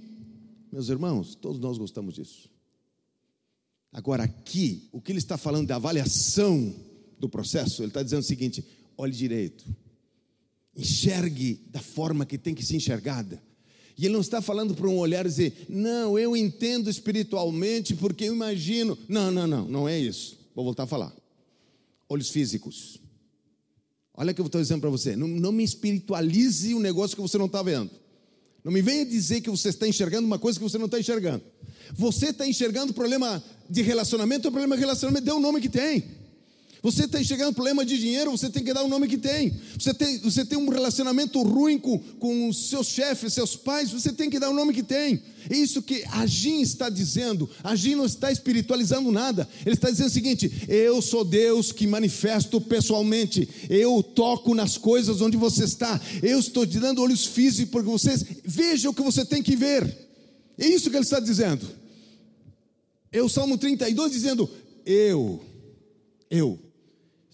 [0.72, 2.48] Meus irmãos, todos nós gostamos disso.
[3.92, 6.72] Agora, aqui, o que ele está falando da avaliação
[7.18, 8.64] do processo, ele está dizendo o seguinte:
[8.96, 9.64] olhe direito,
[10.76, 13.42] enxergue da forma que tem que ser enxergada.
[13.98, 18.24] E ele não está falando para um olhar e dizer, não, eu entendo espiritualmente porque
[18.24, 18.96] eu imagino.
[19.06, 20.38] Não, não, não, não é isso.
[20.54, 21.14] Vou voltar a falar.
[22.08, 22.98] Olhos físicos.
[24.14, 25.16] Olha o que eu estou dizendo para você.
[25.16, 27.90] Não, não, me espiritualize o negócio que você não está vendo.
[28.62, 31.42] Não me venha dizer que você está enxergando uma coisa que você não está enxergando.
[31.94, 36.04] Você está enxergando problema de relacionamento, o problema de relacionamento, dê o nome que tem.
[36.82, 39.54] Você está enxergando problema de dinheiro, você tem que dar o nome que tem.
[39.78, 44.12] Você tem, você tem um relacionamento ruim com, com os seus chefes, seus pais, você
[44.12, 45.22] tem que dar o nome que tem.
[45.48, 47.48] É isso que Agim está dizendo.
[47.62, 49.48] Agim não está espiritualizando nada.
[49.64, 53.48] Ele está dizendo o seguinte: eu sou Deus que manifesto pessoalmente.
[53.68, 56.00] Eu toco nas coisas onde você está.
[56.22, 59.54] Eu estou te dando olhos físicos para que vocês vejam o que você tem que
[59.54, 60.08] ver.
[60.58, 61.66] É isso que ele está dizendo.
[63.12, 64.48] É o Salmo 32 dizendo:
[64.86, 65.42] Eu,
[66.30, 66.69] eu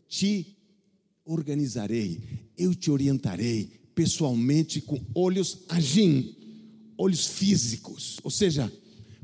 [0.08, 0.56] te
[1.24, 2.20] organizarei,
[2.56, 6.34] eu te orientarei pessoalmente com olhos agim,
[6.96, 8.72] olhos físicos, ou seja,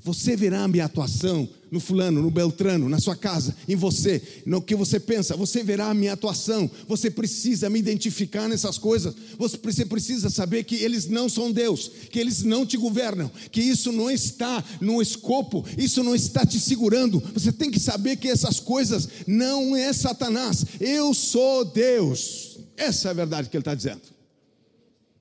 [0.02, 4.60] você verá a minha atuação no fulano, no beltrano, na sua casa, em você, no
[4.60, 6.68] que você pensa, você verá a minha atuação.
[6.88, 9.14] Você precisa me identificar nessas coisas.
[9.38, 13.92] Você precisa saber que eles não são Deus, que eles não te governam, que isso
[13.92, 17.22] não está no escopo, isso não está te segurando.
[17.32, 20.66] Você tem que saber que essas coisas não é Satanás.
[20.80, 22.58] Eu sou Deus.
[22.76, 24.02] Essa é a verdade que ele está dizendo.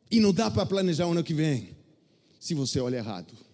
[0.10, 1.70] E não dá para planejar o ano que vem,
[2.39, 3.51] se você olha errado.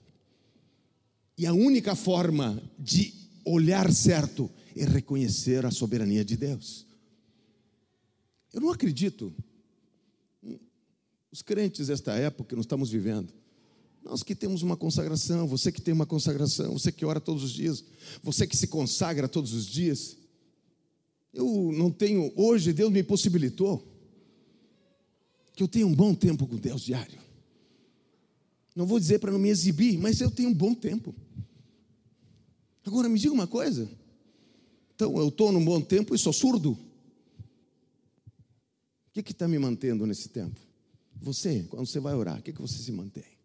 [1.37, 3.13] E a única forma de
[3.45, 6.85] olhar certo é reconhecer a soberania de Deus.
[8.51, 9.33] Eu não acredito.
[11.31, 13.31] Os crentes desta época que nós estamos vivendo,
[14.03, 17.51] nós que temos uma consagração, você que tem uma consagração, você que ora todos os
[17.51, 17.83] dias,
[18.23, 20.17] você que se consagra todos os dias.
[21.33, 23.85] Eu não tenho, hoje Deus me possibilitou
[25.53, 27.19] que eu tenha um bom tempo com Deus diário.
[28.75, 31.13] Não vou dizer para não me exibir, mas eu tenho um bom tempo.
[32.87, 33.89] Agora me diga uma coisa.
[34.95, 36.71] Então eu estou num bom tempo e sou surdo.
[39.09, 40.57] O que está me mantendo nesse tempo?
[41.19, 43.37] Você, quando você vai orar, o que, que você se mantém?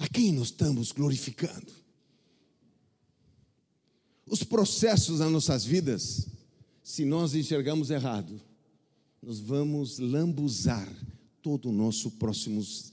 [0.00, 1.72] A quem nós estamos glorificando?
[4.26, 6.26] Os processos nas nossas vidas,
[6.82, 8.40] se nós enxergamos errado,
[9.22, 10.88] nós vamos lambuzar
[11.40, 12.92] todo o nosso próximos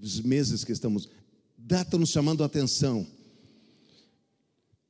[0.00, 1.08] os meses que estamos.
[1.68, 3.04] Data nos chamando a atenção.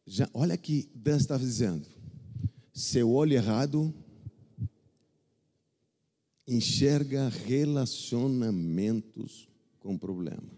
[0.06, 1.86] Já, olha que Dan estava dizendo.
[2.70, 3.94] Seu olho errado
[6.46, 9.48] enxerga relacionamentos
[9.80, 10.52] com problema.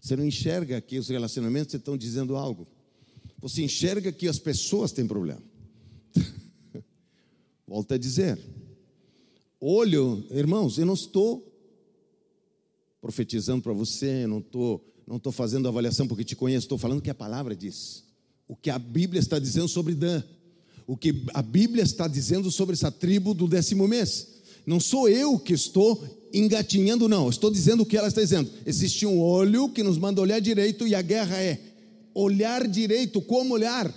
[0.00, 2.66] Você não enxerga que os relacionamentos estão dizendo algo.
[3.38, 5.44] Você enxerga que as pessoas têm problema.
[7.64, 8.36] Volta a dizer.
[9.60, 11.47] Olho, irmãos, eu não estou
[13.00, 17.02] profetizando para você, não estou não estou fazendo avaliação porque te conheço, estou falando o
[17.02, 18.04] que a palavra diz.
[18.46, 20.22] O que a Bíblia está dizendo sobre Dan.
[20.86, 24.28] O que a Bíblia está dizendo sobre essa tribo do décimo mês.
[24.66, 27.30] Não sou eu que estou engatinhando, não.
[27.30, 28.50] Estou dizendo o que ela está dizendo.
[28.66, 31.58] Existe um olho que nos manda olhar direito e a guerra é
[32.12, 33.22] olhar direito.
[33.22, 33.90] Como olhar?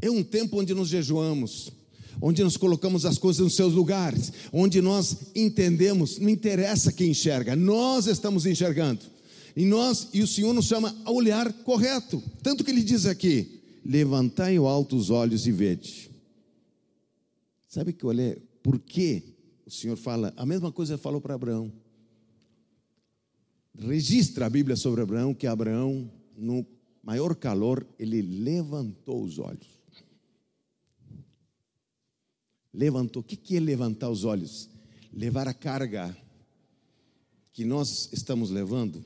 [0.00, 1.70] É um tempo onde nos jejuamos
[2.20, 7.54] onde nós colocamos as coisas nos seus lugares, onde nós entendemos, não interessa quem enxerga,
[7.56, 9.00] nós estamos enxergando.
[9.56, 12.22] E nós, e o Senhor nos chama a olhar correto.
[12.42, 16.10] Tanto que ele diz aqui: levantai o alto os olhos e vede.
[17.68, 18.42] Sabe que olhei?
[18.62, 19.22] Por que
[19.66, 20.32] o Senhor fala?
[20.36, 21.72] A mesma coisa falou para Abraão.
[23.76, 26.64] Registra a Bíblia sobre Abraão que Abraão, no
[27.02, 29.83] maior calor, ele levantou os olhos.
[32.74, 33.22] Levantou.
[33.22, 34.68] O que é levantar os olhos?
[35.12, 36.14] Levar a carga
[37.52, 39.04] que nós estamos levando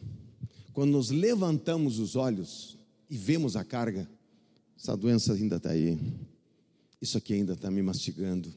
[0.78, 2.78] quando nos levantamos os olhos
[3.10, 4.08] e vemos a carga,
[4.78, 5.98] essa doença ainda está aí,
[7.02, 8.48] isso aqui ainda está me mastigando,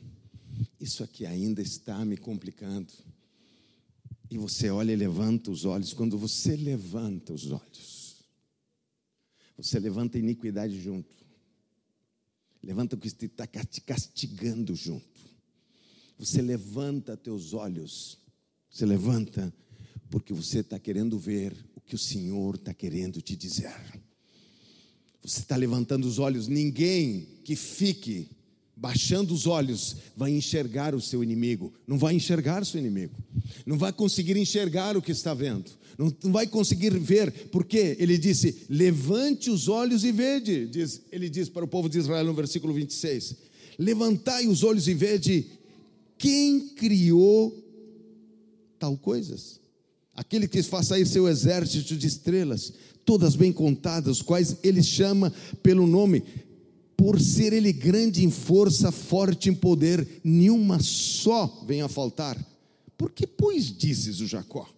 [0.79, 2.93] isso aqui ainda está me complicando.
[4.29, 5.93] E você olha e levanta os olhos.
[5.93, 8.17] Quando você levanta os olhos,
[9.57, 11.09] você levanta a iniquidade junto,
[12.63, 15.21] levanta o que está te castigando junto.
[16.17, 18.19] Você levanta teus olhos,
[18.69, 19.53] você levanta
[20.09, 23.73] porque você está querendo ver que o Senhor está querendo te dizer.
[25.21, 28.29] Você está levantando os olhos, ninguém que fique
[28.81, 33.13] baixando os olhos vai enxergar o seu inimigo, não vai enxergar o seu inimigo,
[33.63, 38.17] não vai conseguir enxergar o que está vendo, não, não vai conseguir ver, porque ele
[38.17, 42.33] disse: levante os olhos e vede, diz, ele diz para o povo de Israel no
[42.33, 43.35] versículo 26:
[43.77, 45.45] levantai os olhos e vede
[46.17, 47.55] quem criou
[48.79, 49.61] tal coisas.
[50.15, 52.73] Aquele que faz sair seu exército de estrelas,
[53.05, 56.23] todas bem contadas, quais ele chama pelo nome,
[57.01, 62.37] por ser ele grande em força, forte em poder, nenhuma só vem a faltar.
[62.95, 64.71] Por que, pois, dizes o Jacó?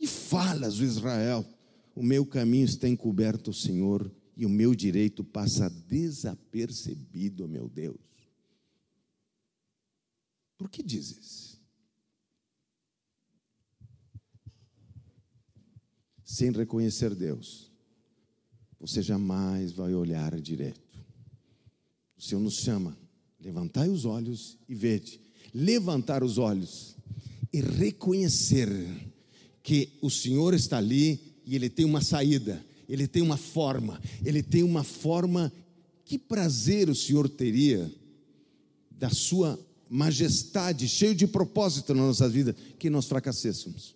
[0.00, 1.44] E falas o Israel:
[1.94, 8.00] o meu caminho está encoberto, Senhor, e o meu direito passa desapercebido, meu Deus.
[10.56, 11.50] Por que dizes?
[16.24, 17.70] sem reconhecer Deus,
[18.78, 20.89] você jamais vai olhar direito.
[22.20, 22.94] O Senhor nos chama,
[23.42, 25.18] levantai os olhos e vede.
[25.54, 26.94] Levantar os olhos
[27.50, 28.70] e reconhecer
[29.62, 34.42] que o Senhor está ali e Ele tem uma saída, Ele tem uma forma, Ele
[34.42, 35.50] tem uma forma.
[36.04, 37.90] Que prazer o Senhor teria
[38.90, 43.94] da Sua majestade, cheio de propósito na nossa vida, que nós fracassêssemos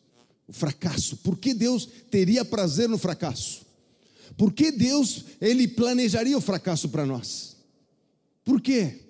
[0.48, 1.18] o fracasso.
[1.18, 3.66] Por que Deus teria prazer no fracasso?
[4.36, 7.53] Por que Deus ele planejaria o fracasso para nós?
[8.44, 9.00] Por quê?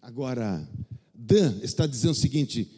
[0.00, 0.66] Agora,
[1.14, 2.68] Dan está dizendo o seguinte: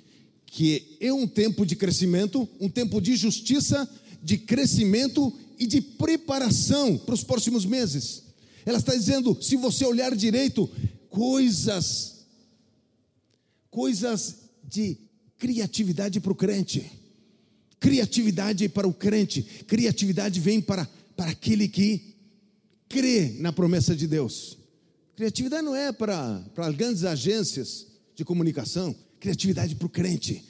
[0.47, 3.89] que é um tempo de crescimento, um tempo de justiça,
[4.23, 8.25] de crescimento e de preparação para os próximos meses.
[8.65, 10.69] Ela está dizendo: se você olhar direito,
[11.09, 12.27] coisas,
[13.71, 14.99] coisas de
[15.39, 16.91] criatividade para o crente.
[17.81, 19.43] Criatividade para o crente.
[19.67, 22.12] Criatividade vem para, para aquele que
[22.93, 24.59] crê na promessa de Deus.
[25.17, 28.95] Criatividade não é para, para grandes agências de comunicação.
[29.19, 30.45] Criatividade para o crente.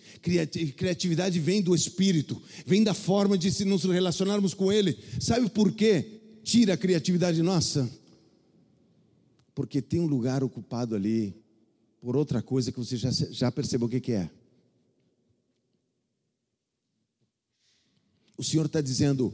[0.76, 4.96] Criatividade vem do Espírito, vem da forma de se nos relacionarmos com Ele.
[5.20, 6.20] Sabe por quê?
[6.44, 7.90] Tira a criatividade nossa.
[9.54, 11.34] Porque tem um lugar ocupado ali
[12.00, 14.30] por outra coisa que você já, já percebeu o que, que é.
[18.38, 19.32] O Senhor está dizendo: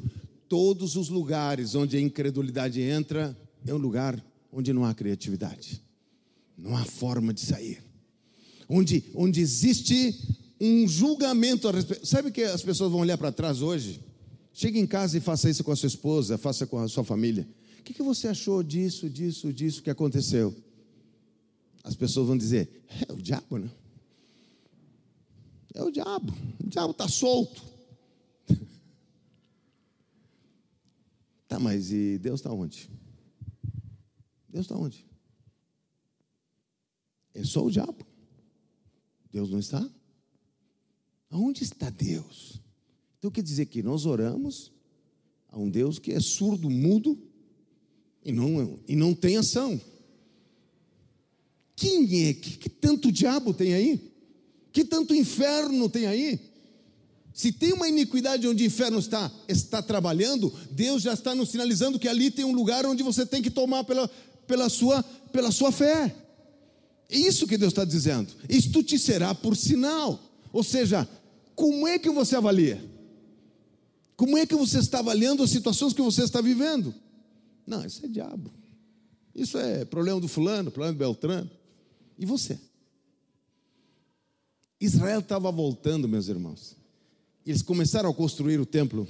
[0.49, 3.37] todos os lugares onde a incredulidade entra,
[3.67, 4.23] é um lugar
[4.53, 5.83] onde não há criatividade,
[6.57, 7.83] não há forma de sair,
[8.69, 10.19] onde, onde existe
[10.61, 12.07] um julgamento a respeito.
[12.07, 14.01] Sabe que as pessoas vão olhar para trás hoje?
[14.53, 17.47] Chegue em casa e faça isso com a sua esposa, faça com a sua família.
[17.79, 20.55] O que, que você achou disso, disso, disso que aconteceu?
[21.85, 22.69] As pessoas vão dizer:
[23.09, 23.71] é o diabo, né?
[25.75, 26.35] É o diabo.
[26.63, 27.63] O diabo está solto.
[31.49, 32.91] Tá, mas e Deus está onde?
[34.49, 35.05] Deus está onde?
[37.35, 38.07] É só o diabo.
[39.33, 39.89] Deus não está?
[41.31, 42.61] Aonde está Deus?
[43.19, 44.73] Então quer dizer que nós oramos
[45.49, 47.19] a um Deus que é surdo, mudo
[48.25, 49.81] e não, e não tem ação.
[51.77, 52.35] Quem é?
[52.35, 54.13] Que, que tanto diabo tem aí?
[54.73, 56.48] Que tanto inferno tem aí?
[57.39, 61.97] Se tem uma iniquidade onde o inferno está, está trabalhando, Deus já está nos sinalizando
[61.97, 64.11] que ali tem um lugar onde você tem que tomar pela,
[64.45, 66.17] pela, sua, pela sua fé.
[67.09, 68.35] É isso que Deus está dizendo.
[68.49, 70.21] Isto te será por sinal.
[70.53, 71.09] Ou seja,
[71.55, 72.85] como é que você avalia?
[74.17, 76.93] Como é que você está avaliando as situações que você está vivendo?
[77.65, 78.51] Não, isso é diabo.
[79.33, 81.49] Isso é problema do fulano, problema do Beltrano.
[82.19, 82.59] E você?
[84.81, 86.78] Israel estava voltando, meus irmãos.
[87.49, 89.09] Eles começaram a construir o templo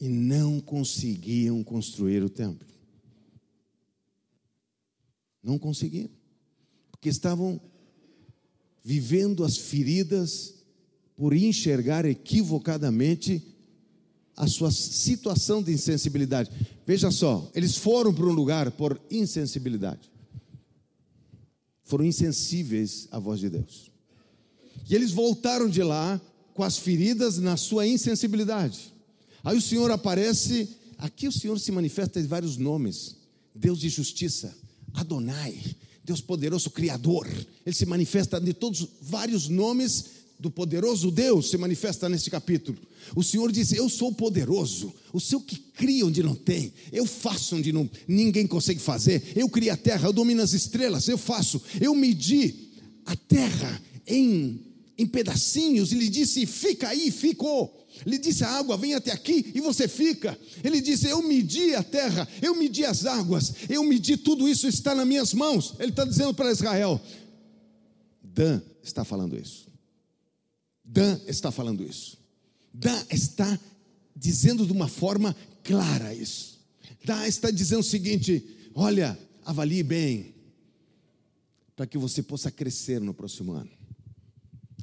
[0.00, 2.66] e não conseguiam construir o templo.
[5.40, 6.10] Não conseguiam,
[6.90, 7.60] porque estavam
[8.82, 10.56] vivendo as feridas
[11.14, 13.40] por enxergar equivocadamente
[14.36, 16.50] a sua situação de insensibilidade.
[16.84, 20.10] Veja só, eles foram para um lugar por insensibilidade.
[21.84, 23.92] Foram insensíveis à voz de Deus.
[24.88, 26.20] E eles voltaram de lá
[26.60, 28.92] com as feridas na sua insensibilidade.
[29.42, 33.16] Aí o Senhor aparece, aqui o Senhor se manifesta em vários nomes:
[33.54, 34.54] Deus de justiça,
[34.92, 35.58] Adonai,
[36.04, 37.26] Deus poderoso, Criador.
[37.64, 42.76] Ele se manifesta de todos vários nomes do poderoso Deus se manifesta nesse capítulo.
[43.16, 47.56] O Senhor disse: Eu sou poderoso, o seu que cria onde não tem, eu faço
[47.56, 49.32] onde não, ninguém consegue fazer.
[49.34, 51.62] Eu criei a terra, eu domino as estrelas, eu faço.
[51.80, 52.68] Eu medi
[53.06, 54.69] a terra em,
[55.00, 57.88] em pedacinhos e lhe disse: Fica aí, ficou.
[58.04, 60.38] Ele disse: A água vem até aqui e você fica.
[60.62, 64.94] Ele disse: Eu medi a terra, eu medi as águas, eu medi tudo isso, está
[64.94, 65.74] nas minhas mãos.
[65.78, 67.00] Ele está dizendo para Israel.
[68.22, 69.66] Dan está falando isso.
[70.84, 72.18] Dan está falando isso.
[72.72, 73.58] Dan está
[74.14, 75.34] dizendo de uma forma
[75.64, 76.60] clara isso.
[77.04, 78.44] Dan está dizendo o seguinte:
[78.74, 80.34] olha, avalie bem,
[81.74, 83.79] para que você possa crescer no próximo ano.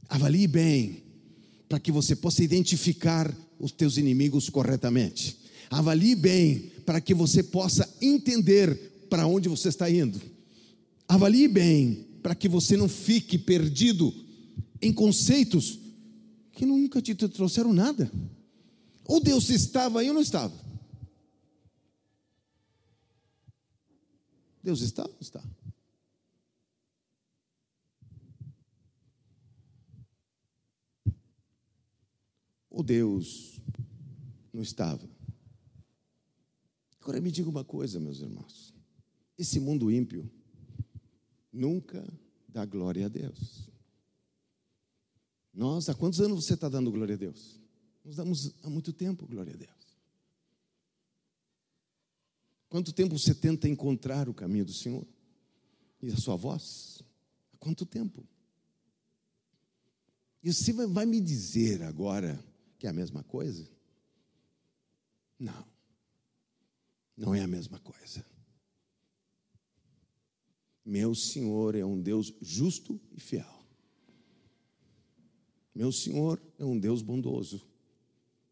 [0.09, 1.03] Avalie bem,
[1.67, 5.37] para que você possa identificar os teus inimigos corretamente.
[5.69, 10.21] Avalie bem para que você possa entender para onde você está indo.
[11.07, 14.13] Avalie bem para que você não fique perdido
[14.81, 15.79] em conceitos
[16.53, 18.11] que nunca te trouxeram nada.
[19.05, 20.53] Ou Deus estava aí ou não estava?
[24.63, 25.41] Deus está ou não está?
[32.77, 33.59] Ou Deus
[34.53, 35.09] não estava?
[37.01, 38.71] Agora me diga uma coisa, meus irmãos:
[39.35, 40.29] esse mundo ímpio
[41.51, 42.07] nunca
[42.47, 43.67] dá glória a Deus.
[45.51, 47.59] Nós, há quantos anos você está dando glória a Deus?
[48.05, 49.97] Nós damos há muito tempo glória a Deus.
[52.69, 55.03] Quanto tempo você tenta encontrar o caminho do Senhor
[55.99, 57.01] e a sua voz?
[57.53, 58.23] Há quanto tempo?
[60.43, 62.39] E você vai me dizer agora
[62.77, 63.67] que é a mesma coisa?
[65.39, 65.67] Não,
[67.15, 68.25] não é a mesma coisa.
[70.85, 73.57] Meu Senhor é um Deus justo e fiel.
[75.75, 77.67] Meu Senhor é um Deus bondoso.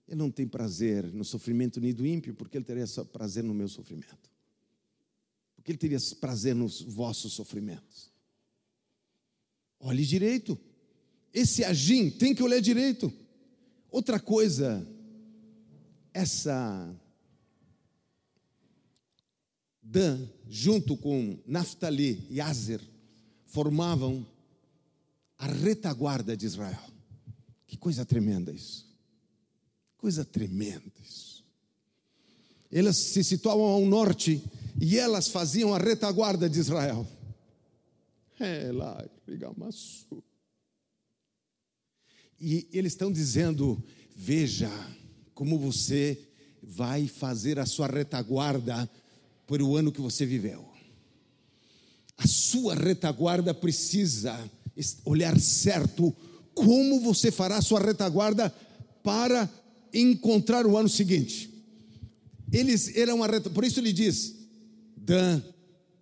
[0.08, 3.68] Ele não tem prazer no sofrimento nem do ímpio, porque ele teria prazer no meu
[3.68, 4.30] sofrimento.
[5.56, 8.12] Porque ele teria prazer nos vossos sofrimentos.
[9.80, 10.60] Olhe direito.
[11.34, 13.12] Esse agim tem que olhar direito.
[13.96, 14.86] Outra coisa,
[16.14, 16.94] essa
[19.82, 22.82] Dan, junto com Naftali e Azer,
[23.46, 24.28] formavam
[25.38, 26.84] a retaguarda de Israel.
[27.66, 28.86] Que coisa tremenda isso.
[29.96, 31.46] Coisa tremenda isso.
[32.70, 34.44] Elas se situavam ao norte
[34.78, 37.08] e elas faziam a retaguarda de Israel.
[38.42, 39.02] É lá.
[42.40, 43.82] E eles estão dizendo:
[44.16, 44.70] veja
[45.34, 46.20] como você
[46.62, 48.90] vai fazer a sua retaguarda
[49.46, 50.66] por o ano que você viveu.
[52.18, 54.38] A sua retaguarda precisa
[55.04, 56.16] olhar certo
[56.54, 58.54] como você fará a sua retaguarda
[59.04, 59.50] para
[59.94, 61.50] encontrar o ano seguinte.
[62.52, 64.36] Eles eram a retaguarda, por isso ele diz:
[64.96, 65.42] Dan,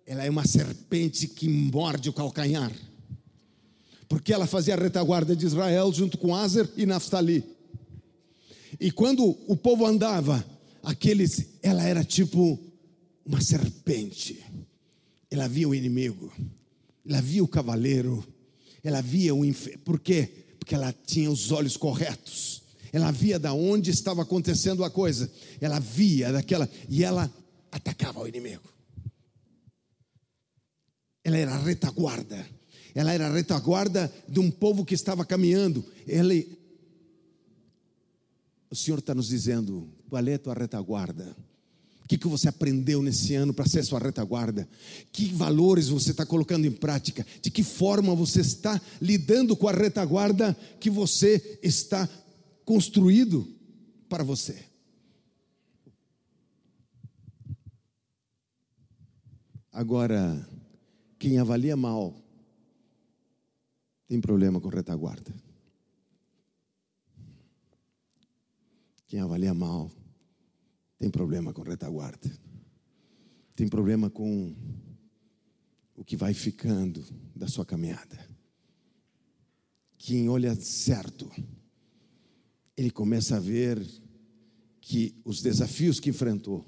[0.06, 2.72] ela é uma serpente que morde o calcanhar.
[4.08, 7.44] Porque ela fazia a retaguarda de Israel junto com Azer e Naftali.
[8.78, 10.44] E quando o povo andava,
[10.82, 12.58] aqueles, ela era tipo
[13.24, 14.44] uma serpente.
[15.30, 16.32] Ela via o inimigo,
[17.04, 18.24] ela via o cavaleiro,
[18.82, 19.80] ela via o inferno.
[19.80, 20.28] Por quê?
[20.58, 22.62] Porque ela tinha os olhos corretos.
[22.92, 25.30] Ela via da onde estava acontecendo a coisa.
[25.60, 27.32] Ela via daquela e ela
[27.72, 28.62] atacava o inimigo.
[31.24, 32.46] Ela era a retaguarda.
[32.94, 35.84] Ela era a retaguarda de um povo que estava caminhando.
[36.06, 36.56] Ele,
[38.70, 41.36] o Senhor está nos dizendo: qual é a tua retaguarda?
[42.04, 44.68] O que, que você aprendeu nesse ano para ser sua retaguarda?
[45.10, 47.26] Que valores você está colocando em prática?
[47.40, 52.06] De que forma você está lidando com a retaguarda que você está
[52.64, 53.48] construído
[54.06, 54.56] para você?
[59.72, 60.46] Agora,
[61.18, 62.23] quem avalia mal
[64.06, 65.34] tem problema com retaguarda.
[69.06, 69.90] Quem avalia mal
[70.98, 72.30] tem problema com retaguarda.
[73.54, 74.54] Tem problema com
[75.94, 78.28] o que vai ficando da sua caminhada.
[79.96, 81.30] Quem olha certo,
[82.76, 83.86] ele começa a ver
[84.80, 86.66] que os desafios que enfrentou,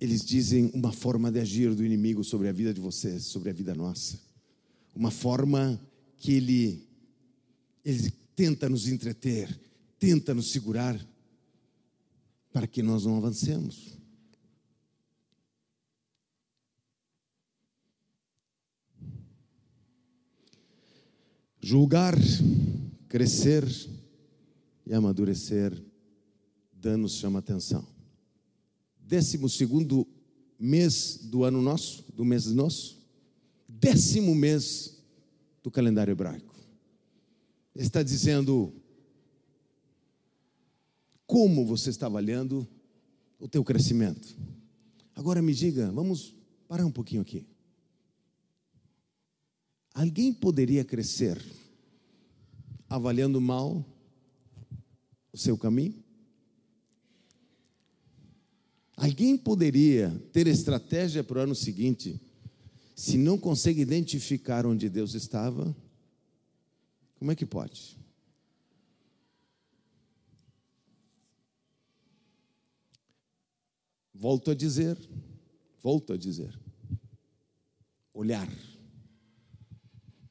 [0.00, 3.52] eles dizem uma forma de agir do inimigo sobre a vida de vocês, sobre a
[3.52, 4.29] vida nossa.
[4.94, 5.80] Uma forma
[6.16, 6.88] que ele,
[7.84, 9.58] ele tenta nos entreter,
[9.98, 10.98] tenta nos segurar,
[12.52, 13.98] para que nós não avancemos.
[21.60, 22.16] Julgar,
[23.08, 23.64] crescer
[24.86, 25.72] e amadurecer,
[26.72, 27.86] danos chama atenção.
[28.98, 30.06] Décimo segundo
[30.58, 32.99] mês do ano nosso, do mês nosso,
[33.80, 35.02] décimo mês
[35.62, 36.54] do calendário hebraico.
[37.74, 38.74] Ele está dizendo
[41.26, 42.68] como você está avaliando
[43.38, 44.36] o teu crescimento.
[45.14, 46.34] Agora me diga, vamos
[46.68, 47.46] parar um pouquinho aqui.
[49.94, 51.42] Alguém poderia crescer
[52.88, 53.84] avaliando mal
[55.32, 56.02] o seu caminho?
[58.96, 62.20] Alguém poderia ter estratégia para o ano seguinte
[63.00, 65.74] se não consegue identificar onde Deus estava?
[67.14, 67.96] Como é que pode?
[74.12, 74.98] Volto a dizer,
[75.82, 76.54] volto a dizer,
[78.12, 78.46] olhar.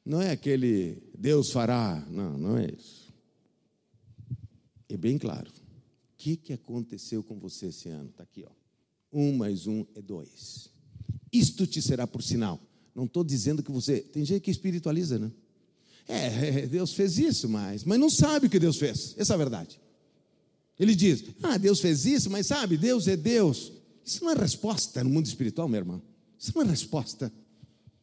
[0.04, 3.12] Não é aquele Deus fará, não, não é isso.
[4.88, 5.50] É bem claro.
[5.50, 8.10] O que, que aconteceu com você esse ano?
[8.10, 8.52] Está aqui, ó.
[9.12, 10.70] Um mais um é dois.
[11.32, 12.60] Isto te será por sinal.
[12.94, 14.00] Não estou dizendo que você.
[14.00, 15.30] Tem gente que espiritualiza, né?
[16.08, 19.14] É, Deus fez isso, mas, mas não sabe o que Deus fez.
[19.16, 19.80] Essa é a verdade.
[20.78, 23.72] Ele diz: Ah, Deus fez isso, mas sabe, Deus é Deus.
[24.04, 26.02] Isso não é resposta no mundo espiritual, meu irmão.
[26.38, 27.32] Isso não é resposta.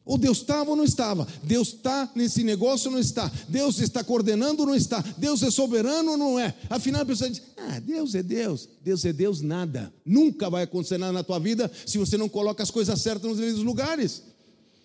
[0.08, 1.28] Ou Deus estava ou não estava.
[1.42, 3.30] Deus está nesse negócio ou não está.
[3.46, 5.04] Deus está coordenando ou não está.
[5.18, 6.54] Deus é soberano ou não é.
[6.70, 8.66] Afinal, a pessoa diz: Ah, Deus é Deus.
[8.82, 9.92] Deus é Deus, nada.
[10.06, 13.38] Nunca vai acontecer nada na tua vida se você não coloca as coisas certas nos
[13.38, 14.22] devidos lugares.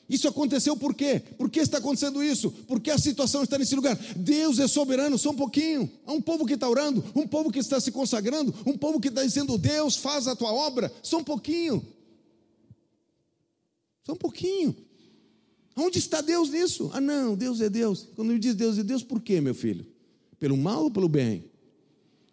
[0.10, 1.22] Isso aconteceu por quê?
[1.38, 2.52] Por que está acontecendo isso?
[2.68, 3.98] Porque a situação está nesse lugar.
[4.18, 5.90] Deus é soberano, só um pouquinho.
[6.06, 9.08] Há um povo que está orando, um povo que está se consagrando, um povo que
[9.08, 11.82] está dizendo: Deus faz a tua obra, só um pouquinho.
[14.06, 14.76] Só um pouquinho.
[15.76, 16.90] Onde está Deus nisso?
[16.94, 18.08] Ah, não, Deus é Deus.
[18.16, 19.86] Quando ele diz Deus é Deus, por quê, meu filho?
[20.40, 21.46] Pelo mal ou pelo bem?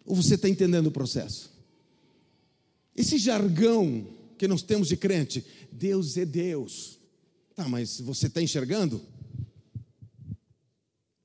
[0.05, 1.51] Ou você está entendendo o processo?
[2.95, 4.05] Esse jargão
[4.37, 6.99] que nós temos de crente, Deus é Deus.
[7.55, 9.01] Tá, mas você está enxergando?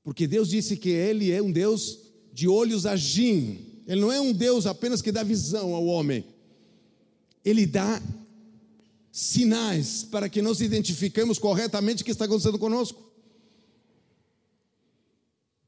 [0.03, 1.99] Porque Deus disse que Ele é um Deus
[2.31, 3.81] de olhos agim.
[3.85, 6.23] Ele não é um Deus apenas que dá visão ao homem.
[7.43, 8.01] Ele dá
[9.11, 13.11] sinais para que nós identifiquemos corretamente o que está acontecendo conosco.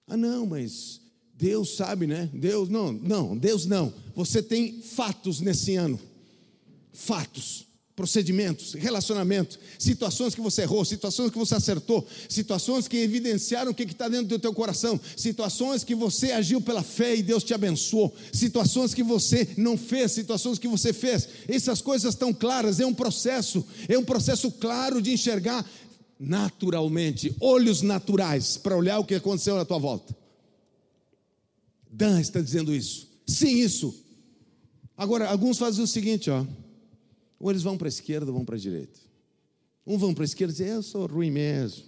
[0.07, 1.01] Ah, não, mas
[1.35, 2.29] Deus sabe, né?
[2.33, 3.93] Deus não, não, Deus não.
[4.15, 5.99] Você tem fatos nesse ano.
[6.91, 7.68] Fatos
[7.99, 13.83] procedimentos, relacionamento, situações que você errou, situações que você acertou, situações que evidenciaram o que
[13.83, 18.15] está dentro do teu coração, situações que você agiu pela fé e Deus te abençoou,
[18.31, 21.27] situações que você não fez, situações que você fez.
[21.45, 25.69] Essas coisas estão claras, é um processo, é um processo claro de enxergar
[26.17, 30.15] naturalmente, olhos naturais, para olhar o que aconteceu na tua volta.
[31.91, 33.09] Dan está dizendo isso.
[33.27, 33.93] Sim, isso.
[34.95, 36.45] Agora, alguns fazem o seguinte, ó.
[37.39, 38.99] Ou eles vão para a esquerda ou vão para a direita.
[39.85, 41.83] Um vão para a esquerda e dizem, eu sou ruim mesmo.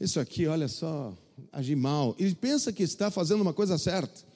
[0.00, 1.14] Isso aqui, olha só,
[1.52, 2.14] agi mal.
[2.18, 4.30] Ele pensa que está fazendo uma coisa certa.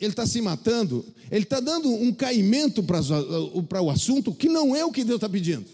[0.00, 4.84] Ele está se matando, ele está dando um caimento para o assunto que não é
[4.84, 5.66] o que Deus está pedindo.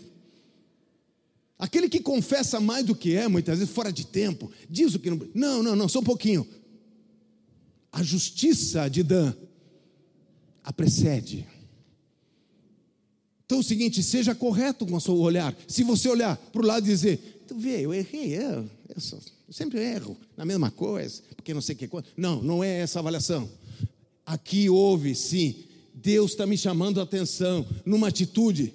[1.59, 5.11] Aquele que confessa mais do que é, muitas vezes fora de tempo, diz o que
[5.11, 5.29] não.
[5.35, 6.47] Não, não, não, só um pouquinho.
[7.91, 9.33] A justiça de Dan
[10.63, 11.47] a precede.
[13.49, 15.57] Então é o seguinte, seja correto com o seu olhar.
[15.67, 19.19] Se você olhar para o lado e dizer, tu vê, eu errei, eu, eu, sou,
[19.49, 22.07] eu sempre erro na mesma coisa, porque não sei o que coisa.
[22.15, 23.49] Não, não é essa avaliação.
[24.27, 28.75] Aqui houve, sim, Deus está me chamando a atenção numa atitude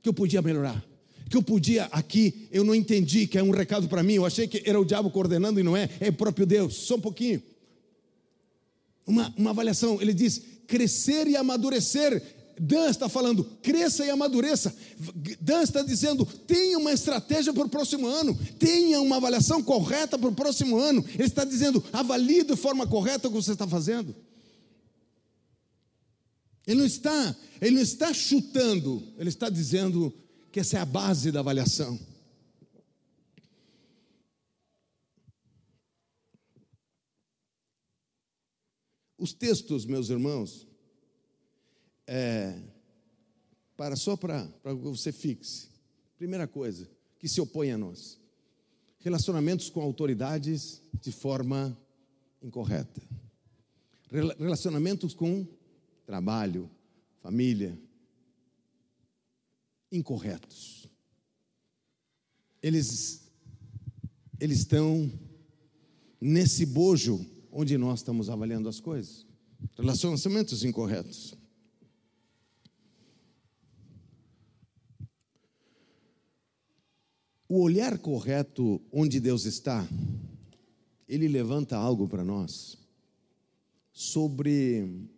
[0.00, 0.80] que eu podia melhorar.
[1.28, 4.46] Que eu podia aqui, eu não entendi que é um recado para mim, eu achei
[4.46, 6.76] que era o diabo coordenando e não é, é o próprio Deus.
[6.76, 7.42] Só um pouquinho.
[9.04, 14.74] Uma, uma avaliação, ele diz: crescer e amadurecer Dan está falando, cresça e amadureça.
[15.40, 20.28] Dan está dizendo, tenha uma estratégia para o próximo ano, tenha uma avaliação correta para
[20.28, 21.04] o próximo ano.
[21.14, 24.14] Ele está dizendo, avalie de forma correta o que você está fazendo.
[26.66, 30.12] Ele não está, ele não está chutando, ele está dizendo
[30.50, 31.98] que essa é a base da avaliação.
[39.18, 40.65] Os textos, meus irmãos,
[42.06, 42.58] é,
[43.76, 45.68] para só para que você fixe.
[46.16, 46.88] Primeira coisa,
[47.18, 48.18] que se opõe a nós.
[48.98, 51.76] Relacionamentos com autoridades de forma
[52.42, 53.02] incorreta.
[54.38, 55.46] Relacionamentos com
[56.06, 56.70] trabalho,
[57.20, 57.78] família,
[59.90, 60.88] incorretos.
[62.62, 63.22] Eles,
[64.40, 65.10] eles estão
[66.20, 69.26] nesse bojo onde nós estamos avaliando as coisas.
[69.76, 71.34] Relacionamentos incorretos.
[77.48, 79.86] O olhar correto onde Deus está,
[81.08, 82.76] ele levanta algo para nós
[83.92, 85.08] sobre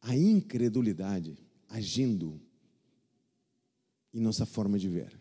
[0.00, 1.36] a incredulidade
[1.68, 2.40] agindo
[4.14, 5.18] em nossa forma de ver.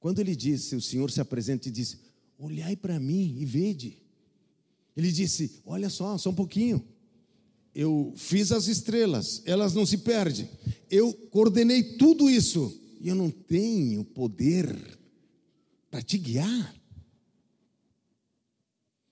[0.00, 1.98] Quando ele disse, o Senhor se apresenta e diz:
[2.38, 4.02] Olhai para mim e vede.
[4.96, 6.93] Ele disse: Olha só, só um pouquinho
[7.74, 10.48] eu fiz as estrelas, elas não se perdem.
[10.88, 14.98] Eu coordenei tudo isso e eu não tenho poder
[15.90, 16.74] para te guiar.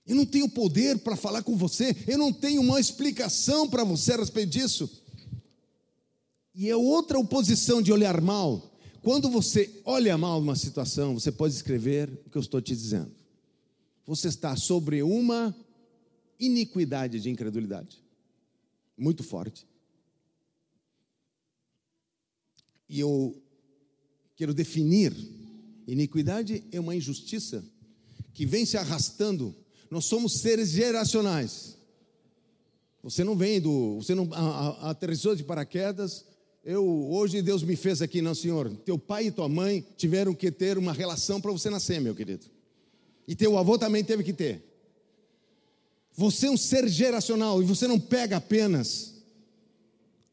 [0.05, 4.13] Eu não tenho poder para falar com você, eu não tenho uma explicação para você
[4.13, 4.89] a respeito disso.
[6.55, 8.71] E é outra oposição de olhar mal.
[9.01, 13.11] Quando você olha mal uma situação, você pode escrever o que eu estou te dizendo.
[14.05, 15.55] Você está sobre uma
[16.39, 18.02] iniquidade de incredulidade
[18.97, 19.67] muito forte.
[22.87, 23.41] E eu
[24.35, 25.13] quero definir:
[25.87, 27.63] iniquidade é uma injustiça
[28.33, 29.55] que vem se arrastando.
[29.89, 31.77] Nós somos seres geracionais.
[33.01, 33.97] Você não vem do.
[33.97, 34.29] Você não
[34.81, 36.25] aterrissou de paraquedas.
[36.63, 38.69] Eu, hoje Deus me fez aqui, não, Senhor.
[38.85, 42.45] Teu pai e tua mãe tiveram que ter uma relação para você nascer, meu querido.
[43.27, 44.72] E teu avô também teve que ter.
[46.15, 49.13] Você é um ser geracional e você não pega apenas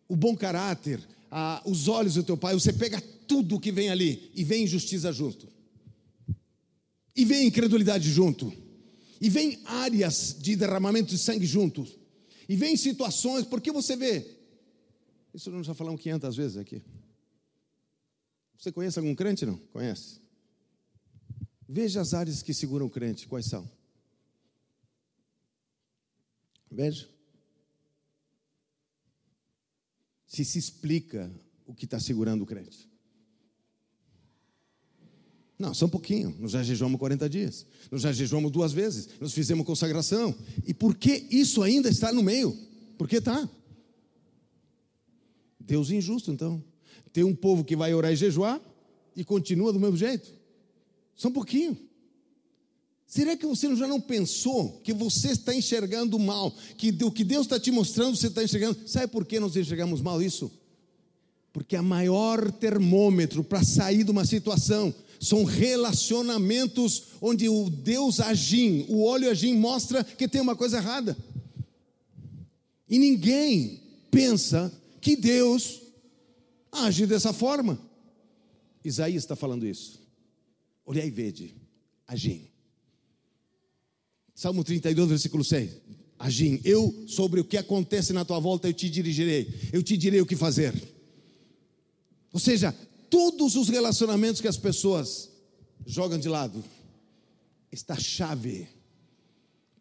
[0.08, 1.00] o bom caráter,
[1.30, 5.12] a, os olhos do teu pai, você pega tudo que vem ali e vem injustiça
[5.12, 5.48] junto.
[7.14, 8.52] E vem incredulidade junto.
[9.20, 11.86] E vem áreas de derramamento de sangue junto.
[12.48, 14.26] E vem situações, porque você vê.
[15.32, 16.82] Isso nós já falamos 500 vezes aqui.
[18.58, 19.46] Você conhece algum crente?
[19.46, 19.56] Não?
[19.72, 20.20] Conhece?
[21.68, 23.70] Veja as áreas que seguram o crente, quais são?
[26.70, 27.08] Veja.
[30.26, 31.30] Se se explica
[31.66, 32.88] o que está segurando o crente.
[35.58, 36.34] Não, só um pouquinho.
[36.38, 37.66] Nós já jejuamos 40 dias.
[37.90, 39.10] Nós já jejuamos duas vezes.
[39.20, 40.34] Nós fizemos consagração.
[40.64, 42.56] E por que isso ainda está no meio?
[42.96, 43.48] Por que está?
[45.58, 46.64] Deus injusto, então.
[47.12, 48.60] Tem um povo que vai orar e jejuar
[49.14, 50.32] e continua do mesmo jeito.
[51.14, 51.76] Só um pouquinho.
[53.10, 56.54] Será que você já não pensou que você está enxergando mal?
[56.76, 58.78] Que o que Deus está te mostrando, você está enxergando.
[58.86, 60.48] Sabe por que nós enxergamos mal isso?
[61.52, 68.86] Porque a maior termômetro para sair de uma situação são relacionamentos onde o Deus agim,
[68.88, 71.18] o olho agim mostra que tem uma coisa errada.
[72.88, 75.82] E ninguém pensa que Deus
[76.70, 77.76] age dessa forma.
[78.84, 79.98] Isaías está falando isso.
[80.86, 81.56] Olhai e vede,
[82.06, 82.49] agim.
[84.40, 85.70] Salmo 32, versículo 6.
[86.18, 90.18] Agim, eu sobre o que acontece na tua volta eu te dirigirei, eu te direi
[90.22, 90.72] o que fazer.
[92.32, 92.72] Ou seja,
[93.10, 95.30] todos os relacionamentos que as pessoas
[95.84, 96.64] jogam de lado,
[97.70, 98.66] está a chave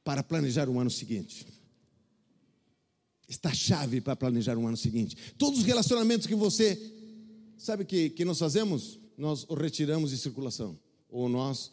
[0.03, 1.47] para planejar o ano seguinte.
[3.29, 5.15] Está a chave para planejar um ano seguinte.
[5.37, 6.77] Todos os relacionamentos que você
[7.57, 10.77] sabe que, que nós fazemos, nós o retiramos de circulação.
[11.07, 11.71] Ou nós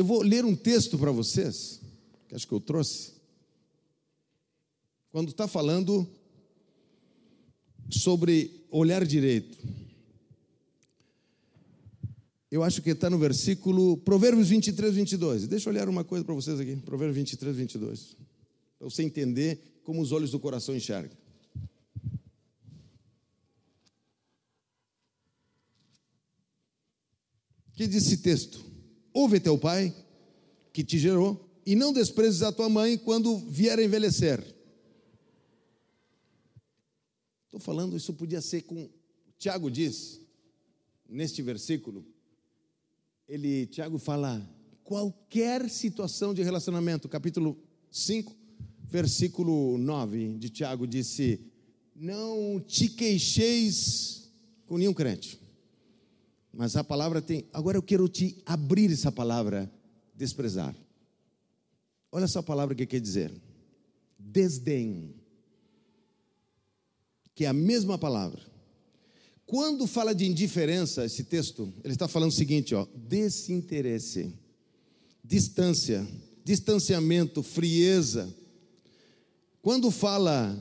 [0.00, 1.78] eu vou ler um texto para vocês,
[2.26, 3.12] que acho que eu trouxe,
[5.10, 6.08] quando está falando
[7.90, 9.58] sobre olhar direito.
[12.50, 15.46] Eu acho que está no versículo, Provérbios 23, 22.
[15.46, 18.16] Deixa eu olhar uma coisa para vocês aqui, Provérbios 23, 22.
[18.78, 21.14] Para você entender como os olhos do coração enxergam.
[27.68, 28.69] O que diz esse texto?
[29.12, 29.94] Ouve teu pai,
[30.72, 34.42] que te gerou, e não desprezes a tua mãe quando vier a envelhecer.
[37.46, 38.88] Estou falando, isso podia ser com.
[39.38, 40.20] Tiago diz,
[41.08, 42.06] neste versículo,
[43.26, 44.48] ele, Tiago fala,
[44.84, 47.56] qualquer situação de relacionamento, capítulo
[47.90, 48.36] 5,
[48.88, 51.40] versículo 9 de Tiago disse:
[51.94, 54.30] Não te queixeis
[54.66, 55.39] com nenhum crente.
[56.52, 57.46] Mas a palavra tem.
[57.52, 59.70] Agora eu quero te abrir essa palavra,
[60.14, 60.74] desprezar.
[62.10, 63.32] Olha essa palavra que quer dizer:
[64.18, 65.14] desdém.
[67.34, 68.40] Que é a mesma palavra.
[69.46, 74.34] Quando fala de indiferença, esse texto, ele está falando o seguinte: ó, desinteresse,
[75.24, 76.06] distância,
[76.44, 78.32] distanciamento, frieza.
[79.62, 80.56] Quando fala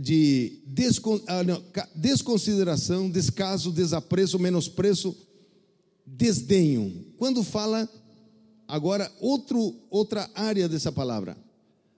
[0.00, 0.60] de
[1.26, 1.42] ah,
[1.94, 5.16] desconsideração, descaso, desapreço, menosprezo,
[6.06, 7.06] desdenho.
[7.16, 7.88] Quando fala,
[8.68, 11.36] agora, outro, outra área dessa palavra: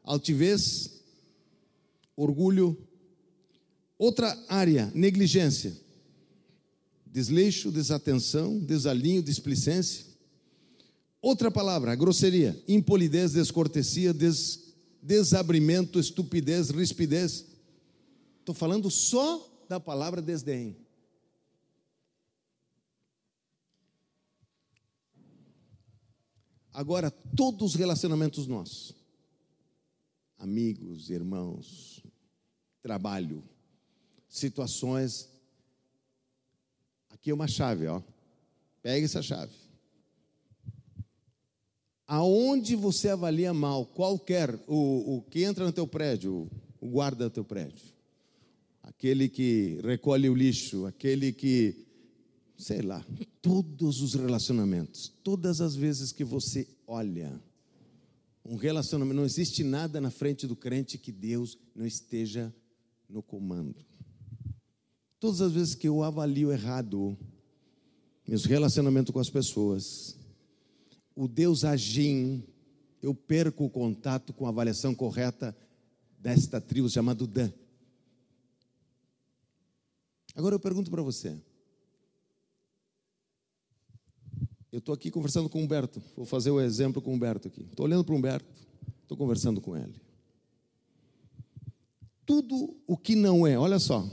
[0.03, 0.91] altivez,
[2.17, 2.77] orgulho.
[3.99, 5.77] Outra área, negligência,
[7.05, 10.07] desleixo, desatenção, desalinho, displicência.
[11.21, 14.69] Outra palavra, grosseria, impolidez, descortesia, des,
[15.03, 17.48] desabrimento, estupidez, rispidez.
[18.49, 20.75] Estou falando só da palavra desdém.
[26.73, 28.95] Agora, todos os relacionamentos nossos,
[30.39, 32.03] amigos, irmãos,
[32.81, 33.45] trabalho,
[34.31, 35.29] situações,
[37.11, 38.03] aqui é uma chave, ó.
[38.81, 39.53] Pega essa chave.
[42.07, 47.31] Aonde você avalia mal, qualquer, o, o que entra no teu prédio, o guarda do
[47.31, 47.98] teu prédio,
[48.99, 51.87] aquele que recolhe o lixo, aquele que,
[52.57, 53.07] sei lá,
[53.41, 57.41] todos os relacionamentos, todas as vezes que você olha,
[58.45, 62.53] um relacionamento, não existe nada na frente do crente que Deus não esteja
[63.09, 63.77] no comando.
[65.21, 67.17] Todas as vezes que eu avalio errado
[68.27, 70.19] meus relacionamentos com as pessoas,
[71.15, 72.43] o Deus agim,
[73.01, 75.57] eu perco o contato com a avaliação correta
[76.19, 77.53] desta tribo chamada Dan.
[80.35, 81.37] Agora eu pergunto para você.
[84.71, 86.03] Eu estou aqui conversando com o Humberto.
[86.15, 87.63] Vou fazer o exemplo com o Humberto aqui.
[87.63, 88.47] Estou olhando para o Humberto,
[89.03, 90.01] estou conversando com ele.
[92.27, 94.07] Tudo o que não é, olha só.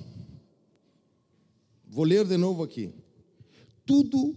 [1.85, 2.93] Vou ler de novo aqui.
[3.85, 4.35] Tudo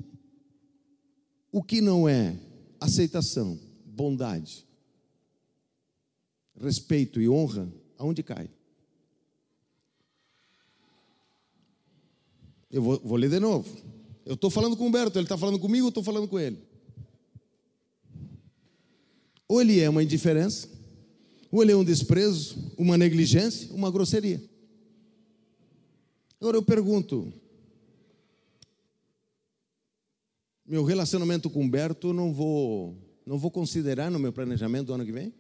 [1.51, 2.39] o que não é
[2.81, 4.67] aceitação, bondade,
[6.61, 8.51] respeito e honra, aonde cai?
[12.71, 13.69] Eu vou, vou ler de novo.
[14.25, 16.59] Eu estou falando com o Humberto, ele está falando comigo, eu estou falando com ele.
[19.49, 20.69] Ou ele é uma indiferença,
[21.51, 24.43] ou ele é um desprezo, uma negligência, uma grosseria.
[26.39, 27.33] Agora eu pergunto:
[30.67, 32.95] meu relacionamento com o Humberto não vou,
[33.25, 35.33] não vou considerar no meu planejamento do ano que vem?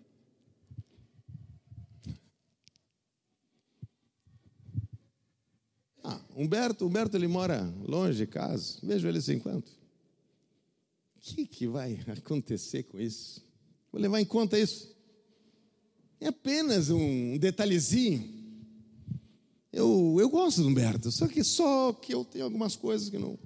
[6.11, 9.68] Ah, Humberto, Humberto ele mora longe de casa, vejo ele assim quanto.
[9.68, 9.74] O
[11.20, 13.44] que, que vai acontecer com isso?
[13.92, 14.96] Vou levar em conta isso.
[16.18, 18.26] É apenas um detalhezinho.
[19.70, 23.38] Eu, eu gosto do Humberto, só que só que eu tenho algumas coisas que não.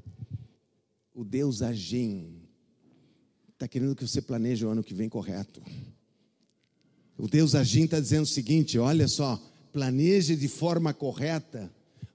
[1.13, 2.43] O Deus Agim
[3.55, 5.61] está querendo que você planeje o ano que vem correto.
[7.19, 9.37] O Deus Agim está dizendo o seguinte: olha só,
[9.73, 11.69] planeje de forma correta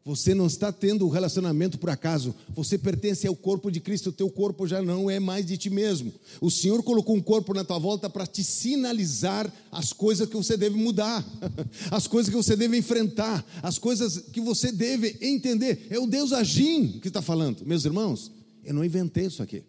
[0.07, 2.33] você não está tendo um relacionamento por acaso.
[2.55, 4.07] Você pertence ao corpo de Cristo.
[4.07, 6.13] O teu corpo já não é mais de ti mesmo.
[6.39, 10.55] O Senhor colocou um corpo na tua volta para te sinalizar as coisas que você
[10.55, 11.25] deve mudar,
[11.91, 15.87] as coisas que você deve enfrentar, as coisas que você deve entender.
[15.89, 17.65] É o Deus Agim que está falando.
[17.65, 18.31] Meus irmãos,
[18.63, 19.61] eu não inventei isso aqui.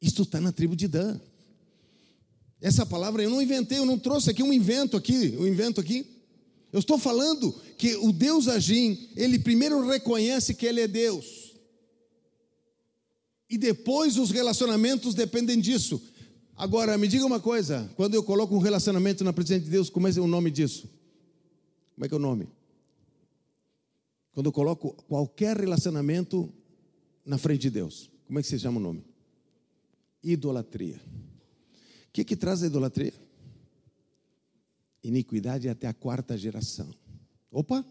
[0.00, 1.20] Isto está na tribo de Dan.
[2.62, 6.06] Essa palavra eu não inventei, eu não trouxe aqui um invento aqui, um invento aqui.
[6.72, 11.54] Eu estou falando que o Deus Agim, ele primeiro reconhece que ele é Deus.
[13.48, 16.02] E depois os relacionamentos dependem disso.
[16.56, 20.08] Agora, me diga uma coisa: quando eu coloco um relacionamento na presença de Deus, como
[20.08, 20.88] é o nome disso?
[21.94, 22.48] Como é que é o nome?
[24.32, 26.52] Quando eu coloco qualquer relacionamento
[27.24, 29.04] na frente de Deus, como é que se chama o nome?
[30.22, 31.00] Idolatria.
[32.08, 33.14] O que, que traz a idolatria?
[35.02, 36.92] iniquidade até a quarta geração.
[37.50, 37.84] Opa!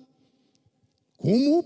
[1.17, 1.65] Como?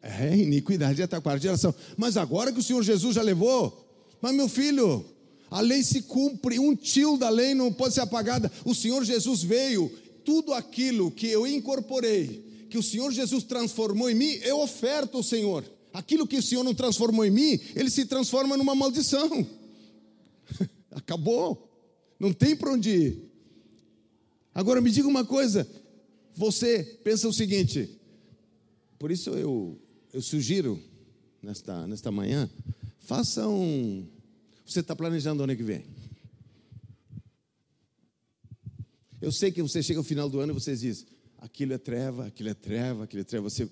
[0.00, 1.74] É, iniquidade até a quarta geração.
[1.96, 3.86] Mas agora que o Senhor Jesus já levou,
[4.20, 5.04] mas meu filho,
[5.50, 8.50] a lei se cumpre, um tio da lei não pode ser apagada.
[8.64, 9.90] O Senhor Jesus veio,
[10.24, 15.22] tudo aquilo que eu incorporei, que o Senhor Jesus transformou em mim, eu oferto ao
[15.22, 15.64] Senhor.
[15.92, 19.46] Aquilo que o Senhor não transformou em mim, ele se transforma numa maldição.
[20.92, 21.66] Acabou.
[22.20, 23.28] Não tem para onde ir.
[24.54, 25.68] Agora me diga uma coisa,
[26.38, 27.98] você pensa o seguinte,
[28.96, 29.76] por isso eu,
[30.12, 30.80] eu sugiro
[31.42, 32.48] nesta, nesta manhã,
[33.00, 34.06] faça um.
[34.64, 35.84] Você está planejando o ano que vem.
[39.20, 41.04] Eu sei que você chega ao final do ano e você diz:
[41.38, 43.50] aquilo é treva, aquilo é treva, aquilo é treva.
[43.50, 43.68] Você,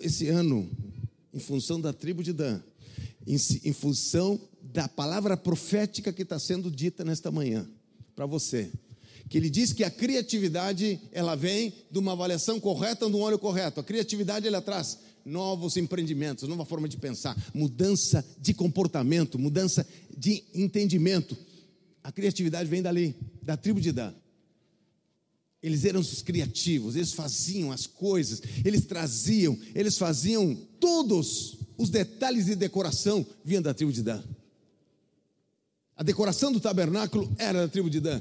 [0.00, 0.70] esse ano,
[1.32, 2.62] em função da tribo de Dan,
[3.26, 7.68] em, em função da palavra profética que está sendo dita nesta manhã,
[8.14, 8.70] para você,
[9.28, 13.38] que ele diz que a criatividade ela vem de uma avaliação correta, de um olho
[13.38, 13.80] correto.
[13.80, 20.44] A criatividade ela traz novos empreendimentos, nova forma de pensar, mudança de comportamento, mudança de
[20.54, 21.36] entendimento.
[22.02, 24.12] A criatividade vem dali, da tribo de Dan.
[25.62, 32.44] Eles eram os criativos, eles faziam as coisas, eles traziam, eles faziam todos os detalhes
[32.44, 34.22] de decoração vinham da tribo de Dan.
[35.96, 38.20] A decoração do tabernáculo era da tribo de Dan.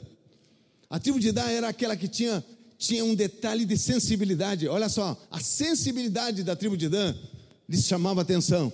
[0.93, 2.45] A tribo de Dan era aquela que tinha,
[2.77, 4.67] tinha um detalhe de sensibilidade.
[4.67, 7.15] Olha só, a sensibilidade da tribo de Dan
[7.67, 8.71] lhes chamava atenção.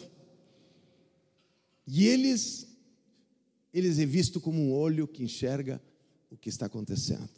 [1.88, 2.68] E eles,
[3.74, 5.82] eles é visto como um olho que enxerga
[6.30, 7.30] o que está acontecendo.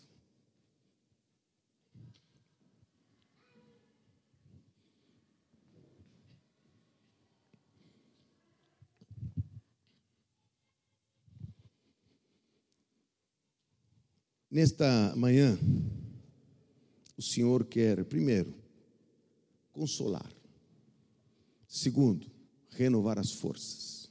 [14.52, 15.58] Nesta manhã,
[17.16, 18.54] o Senhor quer, primeiro,
[19.72, 20.30] consolar.
[21.68, 22.30] Segundo,
[22.72, 24.10] renovar as forças.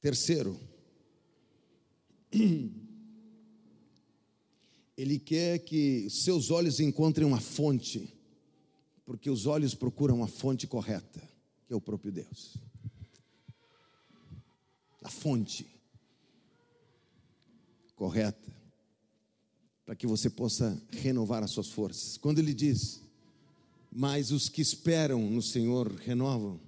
[0.00, 0.60] Terceiro,
[4.96, 8.14] Ele quer que seus olhos encontrem uma fonte,
[9.04, 11.20] porque os olhos procuram a fonte correta,
[11.66, 12.56] que é o próprio Deus.
[15.02, 15.66] A fonte
[18.02, 18.52] correta,
[19.86, 22.16] para que você possa renovar as suas forças.
[22.16, 23.00] Quando ele diz,
[23.92, 26.60] mas os que esperam no Senhor renovam,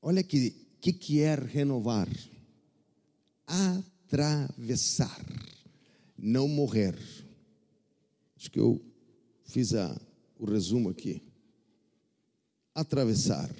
[0.00, 2.08] olha que que, que é renovar?
[3.44, 5.20] Atravessar,
[6.16, 6.96] não morrer.
[8.36, 8.80] Acho que eu
[9.46, 10.00] fiz a,
[10.38, 11.20] o resumo aqui.
[12.72, 13.50] Atravessar.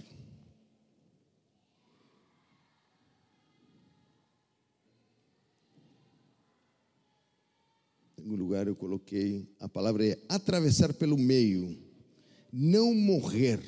[8.24, 11.78] Em lugar eu coloquei, a palavra é atravessar pelo meio,
[12.52, 13.60] não morrer.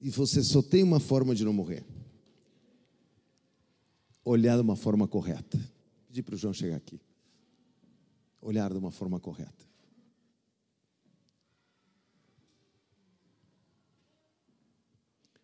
[0.00, 1.84] E você só tem uma forma de não morrer.
[4.24, 5.58] Olhar de uma forma correta.
[6.06, 7.00] Pedi para o João chegar aqui.
[8.40, 9.64] Olhar de uma forma correta.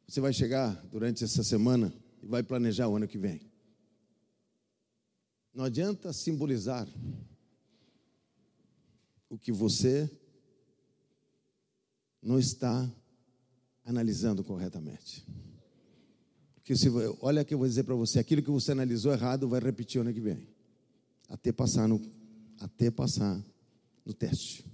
[0.07, 3.49] Você vai chegar durante essa semana e vai planejar o ano que vem.
[5.53, 6.86] Não adianta simbolizar
[9.28, 10.11] o que você
[12.22, 12.90] não está
[13.84, 15.26] analisando corretamente.
[16.55, 16.88] Porque se,
[17.20, 20.12] olha que eu vou dizer para você, aquilo que você analisou errado vai repetir ano
[20.12, 20.46] que vem.
[21.28, 22.01] Até passar no,
[22.61, 23.42] até passar
[24.05, 24.64] no teste.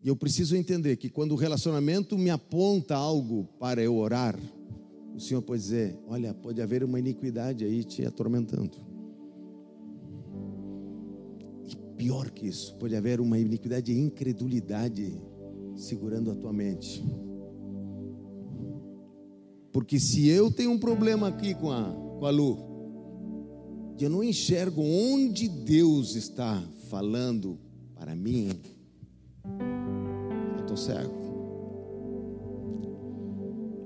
[0.00, 4.36] E eu preciso entender que quando o relacionamento me aponta algo para eu orar,
[5.14, 8.76] o Senhor pode dizer: Olha, pode haver uma iniquidade aí te atormentando.
[11.64, 15.20] E pior que isso, pode haver uma iniquidade de incredulidade
[15.76, 17.04] segurando a tua mente.
[19.72, 21.84] Porque se eu tenho um problema aqui com a,
[22.18, 22.72] com a Lu,
[24.04, 27.58] eu não enxergo onde Deus está falando
[27.94, 28.50] para mim,
[30.58, 31.21] estou cego.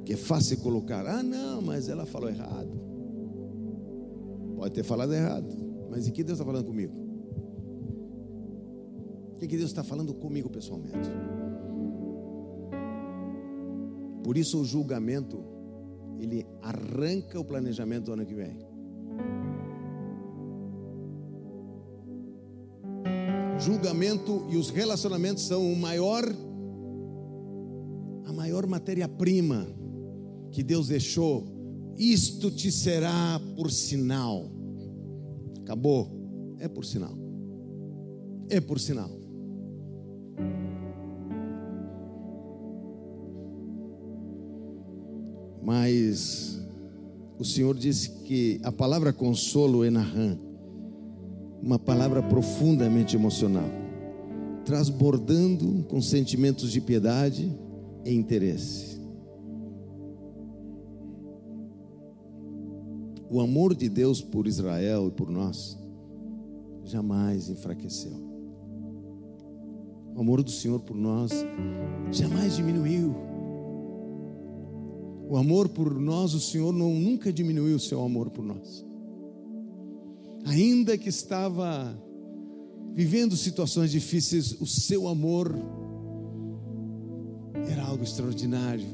[0.06, 2.70] Que é fácil colocar, ah, não, mas ela falou errado.
[4.56, 5.52] Pode ter falado errado,
[5.90, 6.94] mas em que Deus está falando comigo?
[9.32, 11.10] O que, que Deus está falando comigo pessoalmente?
[14.22, 15.44] Por isso o julgamento,
[16.20, 18.64] ele arranca o planejamento do ano que vem.
[23.58, 26.22] julgamento e os relacionamentos são o maior
[28.24, 29.66] a maior matéria-prima
[30.56, 31.46] que Deus deixou.
[31.98, 34.50] Isto te será por sinal.
[35.60, 36.56] Acabou.
[36.58, 37.14] É por sinal.
[38.48, 39.10] É por sinal.
[45.62, 46.58] Mas
[47.38, 50.38] o Senhor disse que a palavra consolo é Naham
[51.62, 53.68] uma palavra profundamente emocional,
[54.64, 57.54] transbordando com sentimentos de piedade
[58.06, 58.95] e interesse.
[63.30, 65.78] O amor de Deus por Israel e por nós
[66.84, 68.12] jamais enfraqueceu.
[70.14, 71.32] O amor do Senhor por nós
[72.10, 73.14] jamais diminuiu.
[75.28, 78.86] O amor por nós, o Senhor não, nunca diminuiu o seu amor por nós
[80.46, 82.00] ainda que estava
[82.94, 85.54] vivendo situações difíceis, o seu amor
[87.68, 88.86] era algo extraordinário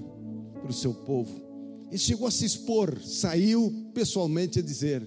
[0.60, 1.51] para o seu povo.
[1.92, 5.06] Ele chegou a se expor, saiu pessoalmente a dizer: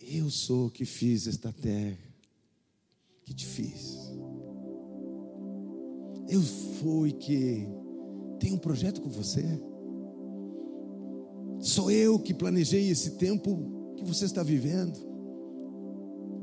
[0.00, 1.98] Eu sou o que fiz esta terra,
[3.24, 3.98] que te fiz.
[6.28, 6.40] Eu
[6.80, 7.66] fui que
[8.38, 9.42] tenho um projeto com você.
[11.58, 14.96] Sou eu que planejei esse tempo que você está vivendo.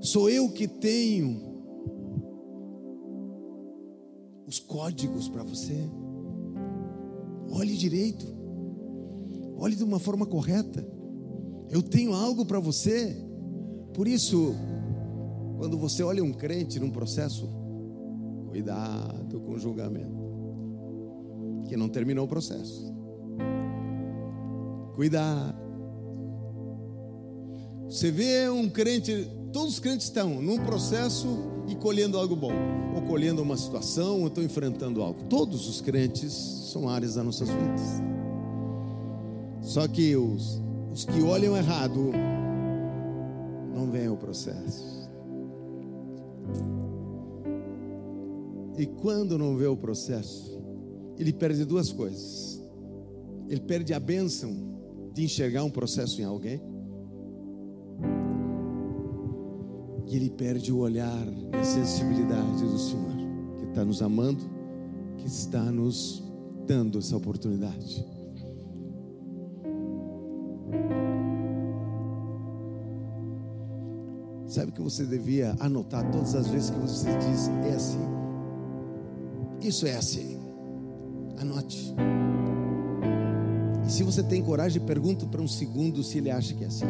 [0.02, 1.42] Sou eu que tenho
[4.46, 5.90] os códigos para você.
[7.50, 8.43] Olhe direito.
[9.58, 10.86] Olhe de uma forma correta.
[11.70, 13.16] Eu tenho algo para você.
[13.94, 14.56] Por isso,
[15.58, 17.50] quando você olha um crente num processo,
[18.50, 20.24] cuidado com o julgamento,
[21.68, 22.94] que não terminou o processo.
[24.96, 25.62] Cuidado.
[27.88, 31.28] Você vê um crente Todos os crentes estão num processo
[31.68, 32.52] e colhendo algo bom,
[32.96, 35.26] ou colhendo uma situação, ou estão enfrentando algo.
[35.26, 36.34] Todos os crentes
[36.74, 38.13] são áreas das nossas vidas.
[39.64, 40.62] Só que os,
[40.92, 42.12] os que olham errado
[43.74, 45.10] não veem o processo.
[48.78, 50.62] E quando não vê o processo,
[51.18, 52.62] ele perde duas coisas.
[53.48, 54.54] Ele perde a bênção
[55.14, 56.62] de enxergar um processo em alguém
[60.14, 63.16] e ele perde o olhar e a sensibilidade do Senhor,
[63.58, 64.44] que está nos amando,
[65.18, 66.24] que está nos
[66.68, 68.06] dando essa oportunidade.
[74.64, 78.00] Sabe que você devia anotar todas as vezes que você diz é assim.
[79.60, 80.40] Isso é assim.
[81.38, 81.94] Anote.
[83.86, 86.86] E se você tem coragem, pergunta para um segundo se ele acha que é assim.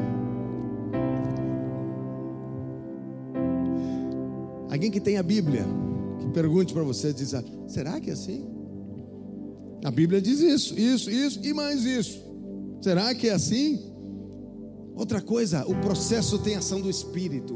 [4.69, 5.65] Alguém que tem a Bíblia,
[6.19, 8.45] que pergunte para você, diz: ah, será que é assim?
[9.84, 12.24] A Bíblia diz isso, isso, isso e mais isso.
[12.84, 13.93] Será que é assim?
[14.96, 17.56] Outra coisa, o processo tem ação do Espírito.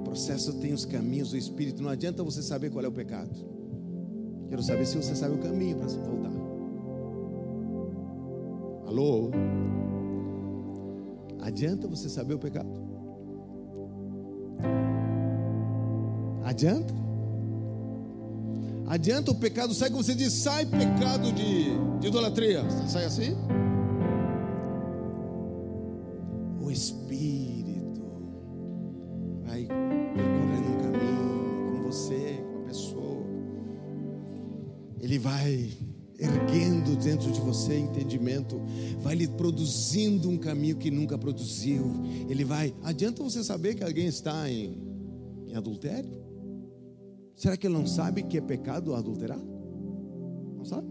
[0.00, 1.82] O processo tem os caminhos do Espírito.
[1.82, 3.30] Não adianta você saber qual é o pecado.
[4.48, 6.32] Quero saber se você sabe o caminho para voltar.
[8.86, 9.30] Alô?
[11.40, 12.70] Adianta você saber o pecado?
[16.44, 16.94] Adianta?
[18.86, 22.62] Adianta o pecado, sai como você diz, sai pecado de, de idolatria.
[22.86, 23.34] Sai assim?
[39.00, 41.92] Vai lhe produzindo um caminho que nunca produziu.
[42.28, 42.74] Ele vai.
[42.82, 44.78] Adianta você saber que alguém está em,
[45.48, 46.24] em adultério?
[47.36, 49.40] Será que ele não sabe que é pecado adulterar?
[50.56, 50.88] Não sabe?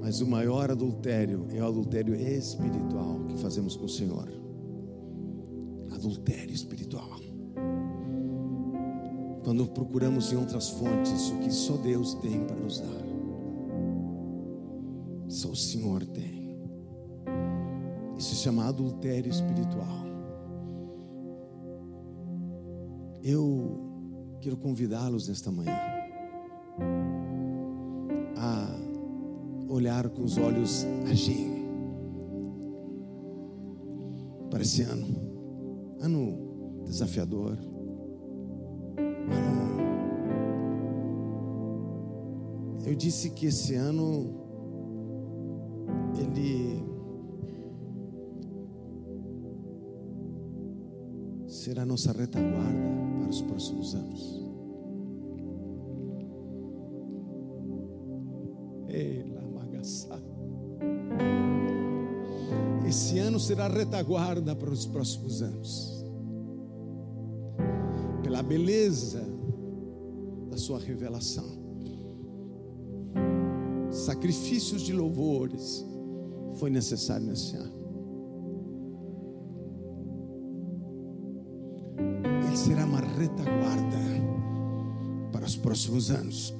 [0.00, 4.43] Mas o maior adultério é o adultério espiritual que fazemos com o Senhor.
[6.04, 7.20] Adultério espiritual.
[9.42, 13.04] Quando procuramos em outras fontes o que só Deus tem para nos dar.
[15.28, 16.56] Só o Senhor tem.
[18.18, 20.04] Isso se chama adultério espiritual.
[23.22, 25.94] Eu quero convidá-los nesta manhã
[29.74, 31.52] olhar com os olhos agir
[34.50, 35.06] para esse ano,
[36.00, 37.58] ano desafiador,
[39.30, 39.74] ano.
[42.86, 44.44] Eu disse que esse ano
[46.18, 46.84] ele
[51.48, 52.78] será nossa retaguarda
[53.20, 54.53] para os próximos anos.
[63.44, 66.02] Será retaguarda para os próximos anos.
[68.22, 69.22] Pela beleza
[70.50, 71.44] da sua revelação.
[73.90, 75.84] Sacrifícios de louvores
[76.54, 77.84] foi necessário nesse ano.
[82.46, 83.98] Ele será uma retaguarda
[85.32, 86.54] para os próximos anos.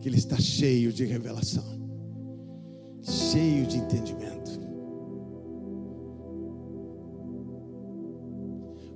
[0.00, 1.77] Que ele está cheio de revelação,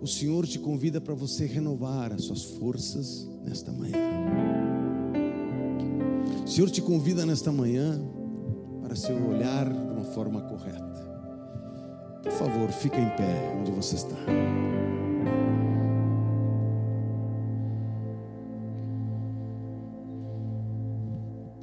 [0.02, 3.96] o Senhor te convida para você renovar as suas forças nesta manhã.
[6.44, 8.02] O Senhor te convida nesta manhã
[8.82, 10.82] para seu olhar de uma forma correta.
[12.20, 14.16] Por favor, fica em pé onde você está.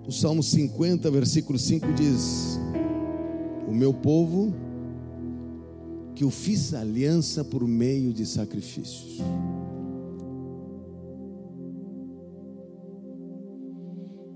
[0.07, 2.57] O Salmo 50, versículo 5 diz:
[3.67, 4.68] O meu povo
[6.19, 9.21] que eu fiz aliança por meio de sacrifícios.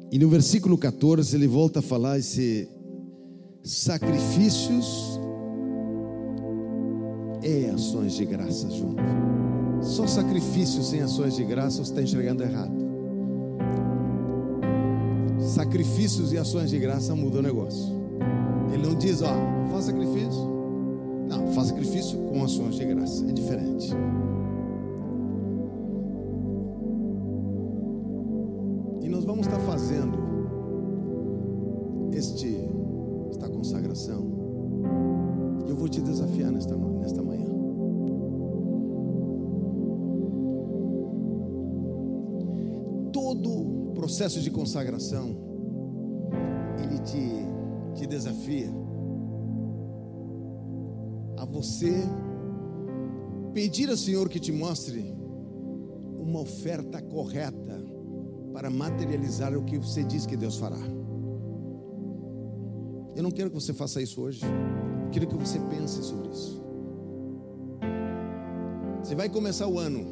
[0.10, 2.70] E no versículo 14 ele volta a falar esse
[3.62, 5.20] sacrifícios
[7.44, 9.04] e ações de graça junto.
[9.82, 12.78] Só sacrifícios sem ações de graça você está enxergando errado.
[15.54, 17.94] Sacrifícios e ações de graça mudam o negócio.
[18.74, 19.34] Ele não diz, ó,
[19.70, 20.53] faz sacrifício.
[22.44, 23.26] Com ações de graça.
[23.26, 23.90] É diferente.
[29.02, 30.18] E nós vamos estar fazendo
[32.12, 32.58] este,
[33.30, 34.28] esta consagração.
[35.70, 37.48] Eu vou te desafiar nesta, nesta manhã.
[43.14, 45.33] Todo processo de consagração,
[53.74, 55.04] pedir ao Senhor que te mostre
[56.20, 57.84] uma oferta correta
[58.54, 60.78] para materializar o que você diz que Deus fará.
[63.16, 64.42] Eu não quero que você faça isso hoje.
[64.46, 66.64] Eu quero que você pense sobre isso.
[69.02, 70.06] Você vai começar o ano.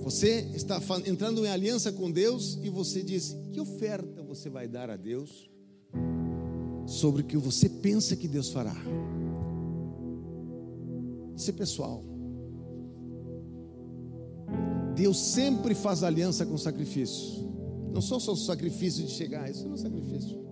[0.00, 4.90] Você está entrando em aliança com Deus e você diz: que oferta você vai dar
[4.90, 5.50] a Deus
[6.84, 8.76] sobre o que você pensa que Deus fará?
[11.34, 12.11] ser pessoal.
[14.94, 17.50] Deus sempre faz aliança com sacrifício.
[17.92, 20.42] Não só só o sacrifício de chegar, isso não é sacrifício.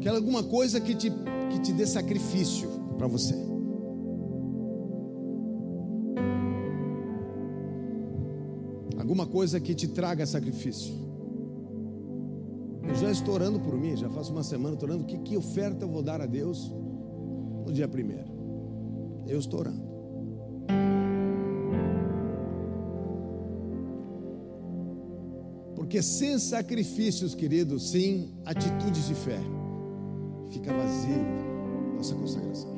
[0.00, 1.10] Quer alguma coisa que te,
[1.50, 3.34] que te dê sacrifício para você.
[8.98, 10.94] Alguma coisa que te traga sacrifício.
[12.88, 15.04] Eu já estou orando por mim, já faz uma semana estou orando.
[15.04, 16.72] Que, que oferta eu vou dar a Deus
[17.64, 18.28] no dia primeiro?
[19.26, 19.97] Eu estou orando.
[25.88, 29.40] Porque sem sacrifícios, queridos, sem atitudes de fé,
[30.50, 31.24] fica vazio
[31.96, 32.76] nossa consagração.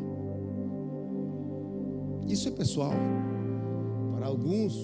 [2.28, 2.93] Isso é pessoal.
[4.15, 4.74] Para alguns,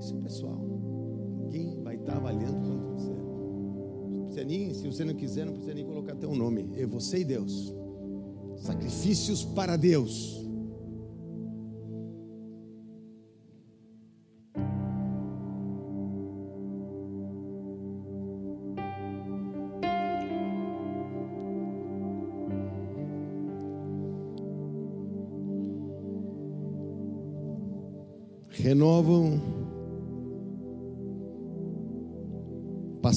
[0.00, 0.58] isso é pessoal.
[1.42, 2.86] Ninguém vai estar avaliando quanto
[4.30, 4.72] você.
[4.72, 6.70] Se você não quiser, não precisa nem colocar teu nome.
[6.78, 7.74] É você e Deus.
[8.56, 10.48] sacrifícios para Deus.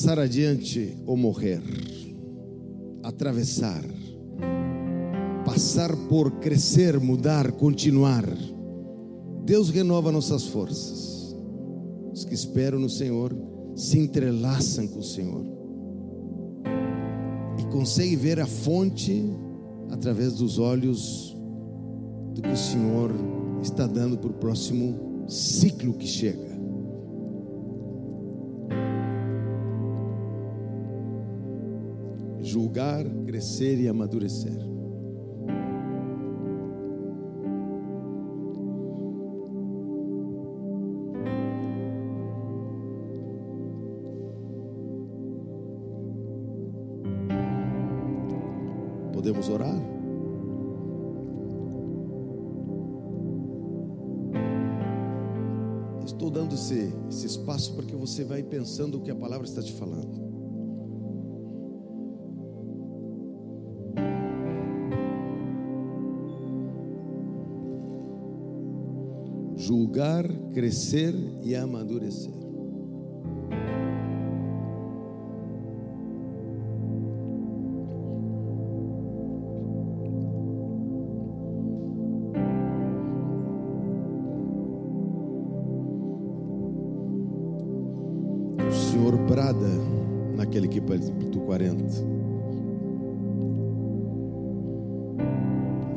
[0.06, 1.60] Passar adiante ou morrer,
[3.02, 3.84] atravessar,
[5.44, 8.24] passar por crescer, mudar, continuar.
[9.46, 11.36] Deus renova nossas forças.
[12.14, 13.36] Os que esperam no Senhor
[13.76, 15.44] se entrelaçam com o Senhor
[17.60, 19.26] e conseguem ver a fonte
[19.90, 21.36] através dos olhos
[22.36, 23.12] do que o Senhor
[23.64, 26.45] está dando para o próximo ciclo que chega.
[32.56, 34.54] Julgar, crescer e amadurecer.
[49.12, 49.76] Podemos orar?
[56.32, 60.35] dando esse, esse espaço porque você vai pensando o que a palavra está te falando.
[70.56, 71.14] Crescer
[71.44, 72.46] e amadurecer.
[91.26, 91.84] capítulo 40.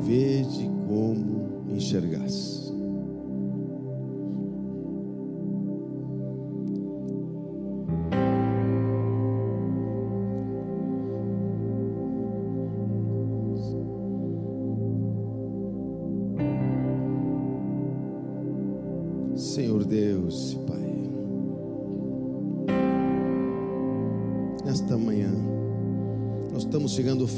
[0.01, 2.68] Vede como enxergasse.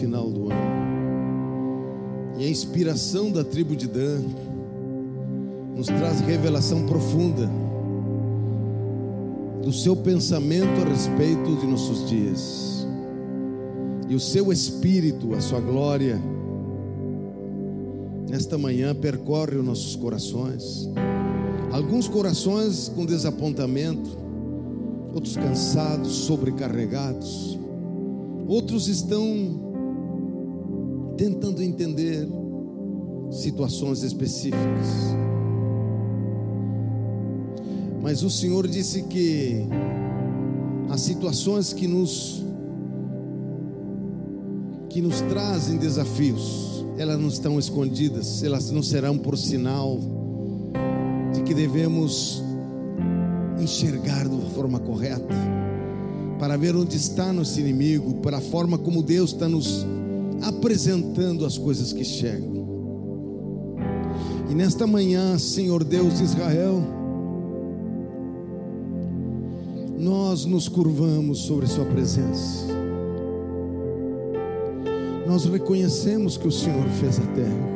[0.01, 0.81] Final do ano.
[2.39, 4.23] E a inspiração da tribo de Dan
[5.75, 7.47] nos traz revelação profunda
[9.63, 12.87] do seu pensamento a respeito de nossos dias.
[14.09, 16.19] E o seu espírito, a sua glória,
[18.27, 20.89] nesta manhã percorre os nossos corações.
[21.71, 24.17] Alguns corações com desapontamento,
[25.13, 27.59] outros cansados, sobrecarregados,
[28.47, 29.70] outros estão
[31.17, 32.27] tentando entender
[33.31, 34.87] situações específicas.
[38.01, 39.65] Mas o Senhor disse que
[40.89, 42.43] as situações que nos
[44.89, 49.97] que nos trazem desafios, elas não estão escondidas, elas não serão por sinal
[51.33, 52.43] de que devemos
[53.57, 55.33] enxergar de uma forma correta,
[56.37, 59.85] para ver onde está nosso inimigo, para a forma como Deus está nos
[60.41, 62.61] apresentando as coisas que chegam.
[64.49, 66.81] E nesta manhã, Senhor Deus de Israel,
[69.97, 72.65] nós nos curvamos sobre Sua presença.
[75.25, 77.71] Nós reconhecemos que o Senhor fez a terra.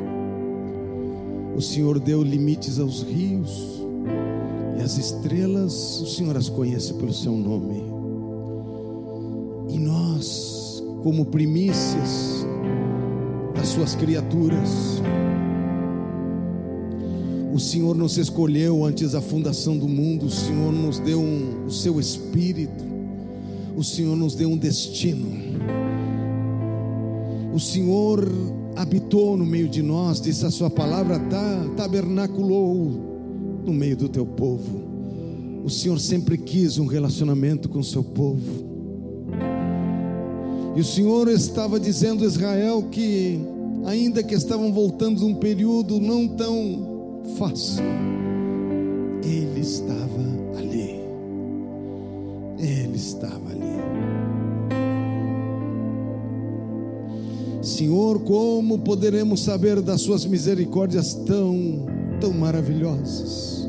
[1.55, 3.81] O Senhor deu limites aos rios.
[4.77, 7.81] E as estrelas, o Senhor as conhece pelo seu nome.
[9.69, 12.35] E nós, como primícias
[13.76, 15.02] suas criaturas,
[17.53, 21.72] o Senhor nos escolheu antes da fundação do mundo, o Senhor nos deu um, o
[21.72, 22.85] seu espírito,
[23.76, 25.27] o Senhor nos deu um destino.
[27.53, 28.26] O Senhor
[28.77, 31.19] habitou no meio de nós, disse a sua palavra,
[31.76, 34.84] tabernaculou no meio do teu povo.
[35.65, 38.73] O Senhor sempre quis um relacionamento com o seu povo.
[40.77, 43.55] E o Senhor estava dizendo a Israel que,
[43.86, 47.84] ainda que estavam voltando de um período não tão fácil,
[49.24, 50.99] Ele estava ali.
[52.57, 53.76] Ele estava ali.
[57.62, 61.86] Senhor, como poderemos saber das Suas misericórdias tão,
[62.20, 63.68] tão maravilhosas?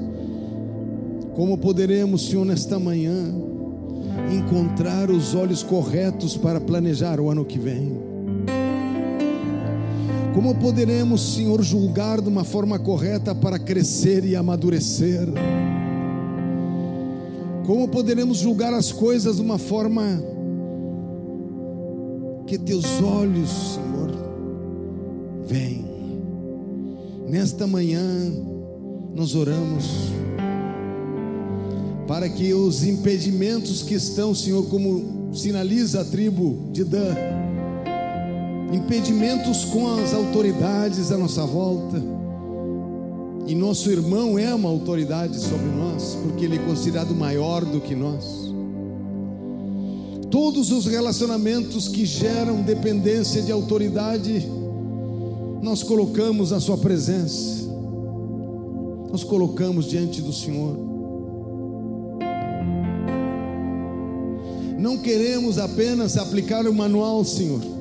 [1.35, 3.35] Como poderemos, Senhor, nesta manhã,
[4.33, 8.06] encontrar os olhos corretos para planejar o ano que vem?
[10.37, 15.27] Como poderemos, Senhor, julgar de uma forma correta para crescer e amadurecer?
[17.67, 20.03] Como poderemos julgar as coisas de uma forma
[22.47, 24.11] que teus olhos, Senhor,
[25.47, 25.87] veem?
[27.27, 28.05] Nesta manhã,
[29.15, 29.87] nós oramos
[32.07, 37.15] para que os impedimentos que estão, Senhor, como sinaliza a tribo de Dan,
[38.73, 42.03] impedimentos com as autoridades à nossa volta,
[43.47, 47.95] e nosso irmão é uma autoridade sobre nós, porque ele é considerado maior do que
[47.95, 48.25] nós.
[50.31, 54.45] Todos os relacionamentos que geram dependência de autoridade,
[55.63, 57.65] nós colocamos a Sua presença,
[59.11, 60.77] nós colocamos diante do Senhor.
[64.77, 67.76] Não queremos apenas aplicar o manual, Senhor.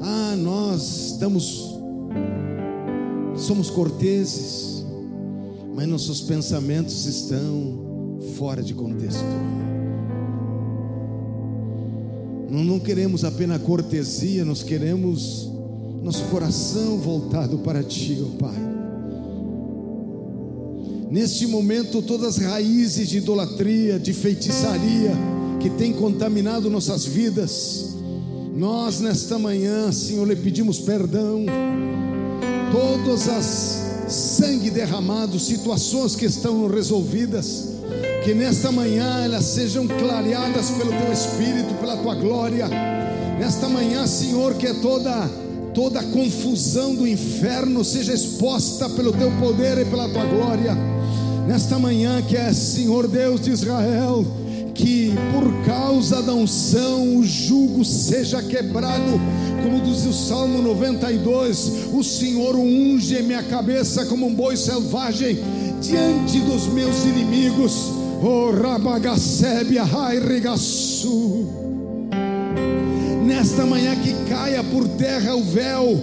[0.00, 1.78] Ah, nós estamos,
[3.36, 4.84] somos corteses,
[5.74, 9.24] mas nossos pensamentos estão fora de contexto.
[12.50, 15.50] Não, não queremos apenas cortesia, nós queremos
[16.02, 18.68] nosso coração voltado para Ti, ó Pai.
[21.10, 25.12] Neste momento, todas as raízes de idolatria, de feitiçaria,
[25.58, 27.87] que tem contaminado nossas vidas.
[28.58, 31.46] Nós, nesta manhã, Senhor, lhe pedimos perdão.
[32.72, 37.68] Todas as sangue derramado, situações que estão resolvidas,
[38.24, 42.68] que nesta manhã elas sejam clareadas pelo teu Espírito, pela tua glória.
[43.38, 45.30] Nesta manhã, Senhor, que toda
[45.72, 50.76] toda confusão do inferno seja exposta pelo teu poder e pela tua glória.
[51.46, 54.26] Nesta manhã, que é Senhor Deus de Israel,
[54.78, 59.20] que por causa da unção o jugo seja quebrado,
[59.60, 65.40] como diz o Salmo 92: o Senhor unge minha cabeça como um boi selvagem
[65.82, 67.72] diante dos meus inimigos.
[68.22, 71.48] Oh, Rabagacébia, Regaçu.
[73.26, 76.00] Nesta manhã que caia por terra o véu,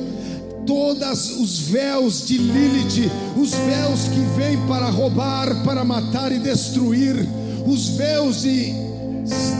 [0.65, 7.25] todos os véus de Lilith, os véus que vêm para roubar, para matar e destruir
[7.65, 8.73] os véus de,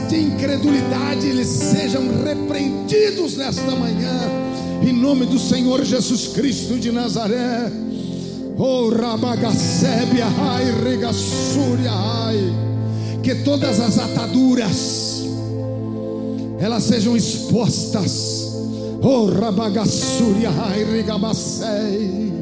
[0.08, 4.20] de incredulidade eles sejam repreendidos nesta manhã,
[4.82, 7.70] em nome do Senhor Jesus Cristo de Nazaré.
[8.58, 12.54] Oh, Rabagacébia, ai, Regassúria, ai,
[13.22, 15.24] que todas as ataduras
[16.58, 18.46] elas sejam expostas.
[19.02, 22.35] Oh, Rabagassúria, ai, Regabacei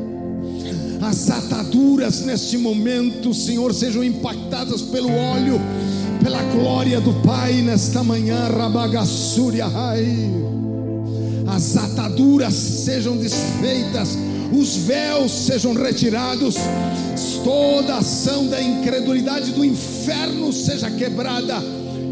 [1.04, 5.60] as ataduras neste momento, Senhor, sejam impactadas pelo óleo,
[6.22, 10.06] pela glória do Pai nesta manhã, Rabagassuriahai.
[11.46, 14.16] As ataduras sejam desfeitas,
[14.50, 16.56] os véus sejam retirados,
[17.44, 21.62] toda ação da incredulidade do inferno seja quebrada,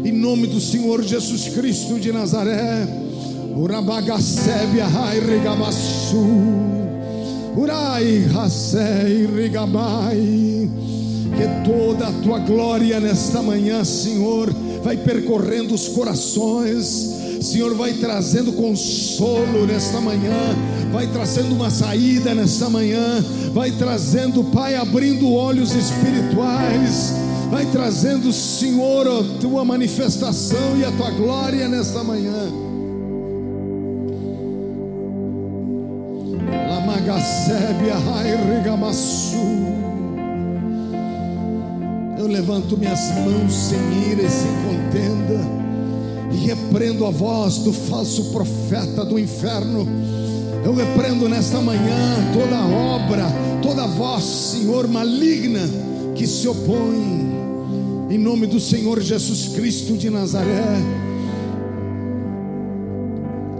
[0.05, 2.87] em nome do Senhor Jesus Cristo de Nazaré.
[3.55, 6.82] Urabagassébia, Rai, Regamassu.
[7.55, 10.69] Urai, Rasei, Rigabai.
[11.35, 14.53] Que toda a tua glória nesta manhã, Senhor,
[14.83, 17.21] vai percorrendo os corações.
[17.41, 20.55] Senhor, vai trazendo consolo nesta manhã,
[20.91, 23.23] vai trazendo uma saída nesta manhã,
[23.53, 27.13] vai trazendo, Pai, abrindo olhos espirituais,
[27.51, 32.72] vai trazendo, Senhor, a tua manifestação e a tua glória nesta manhã.
[42.17, 45.39] Eu levanto minhas mãos sem ira e sem contenda,
[46.31, 49.87] e repreendo a voz do falso profeta do inferno.
[50.63, 53.25] Eu repreendo nesta manhã toda obra,
[53.61, 55.61] toda voz, Senhor, maligna
[56.15, 57.31] que se opõe,
[58.09, 60.63] em nome do Senhor Jesus Cristo de Nazaré.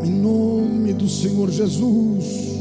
[0.06, 2.53] Em nome do Senhor Jesus.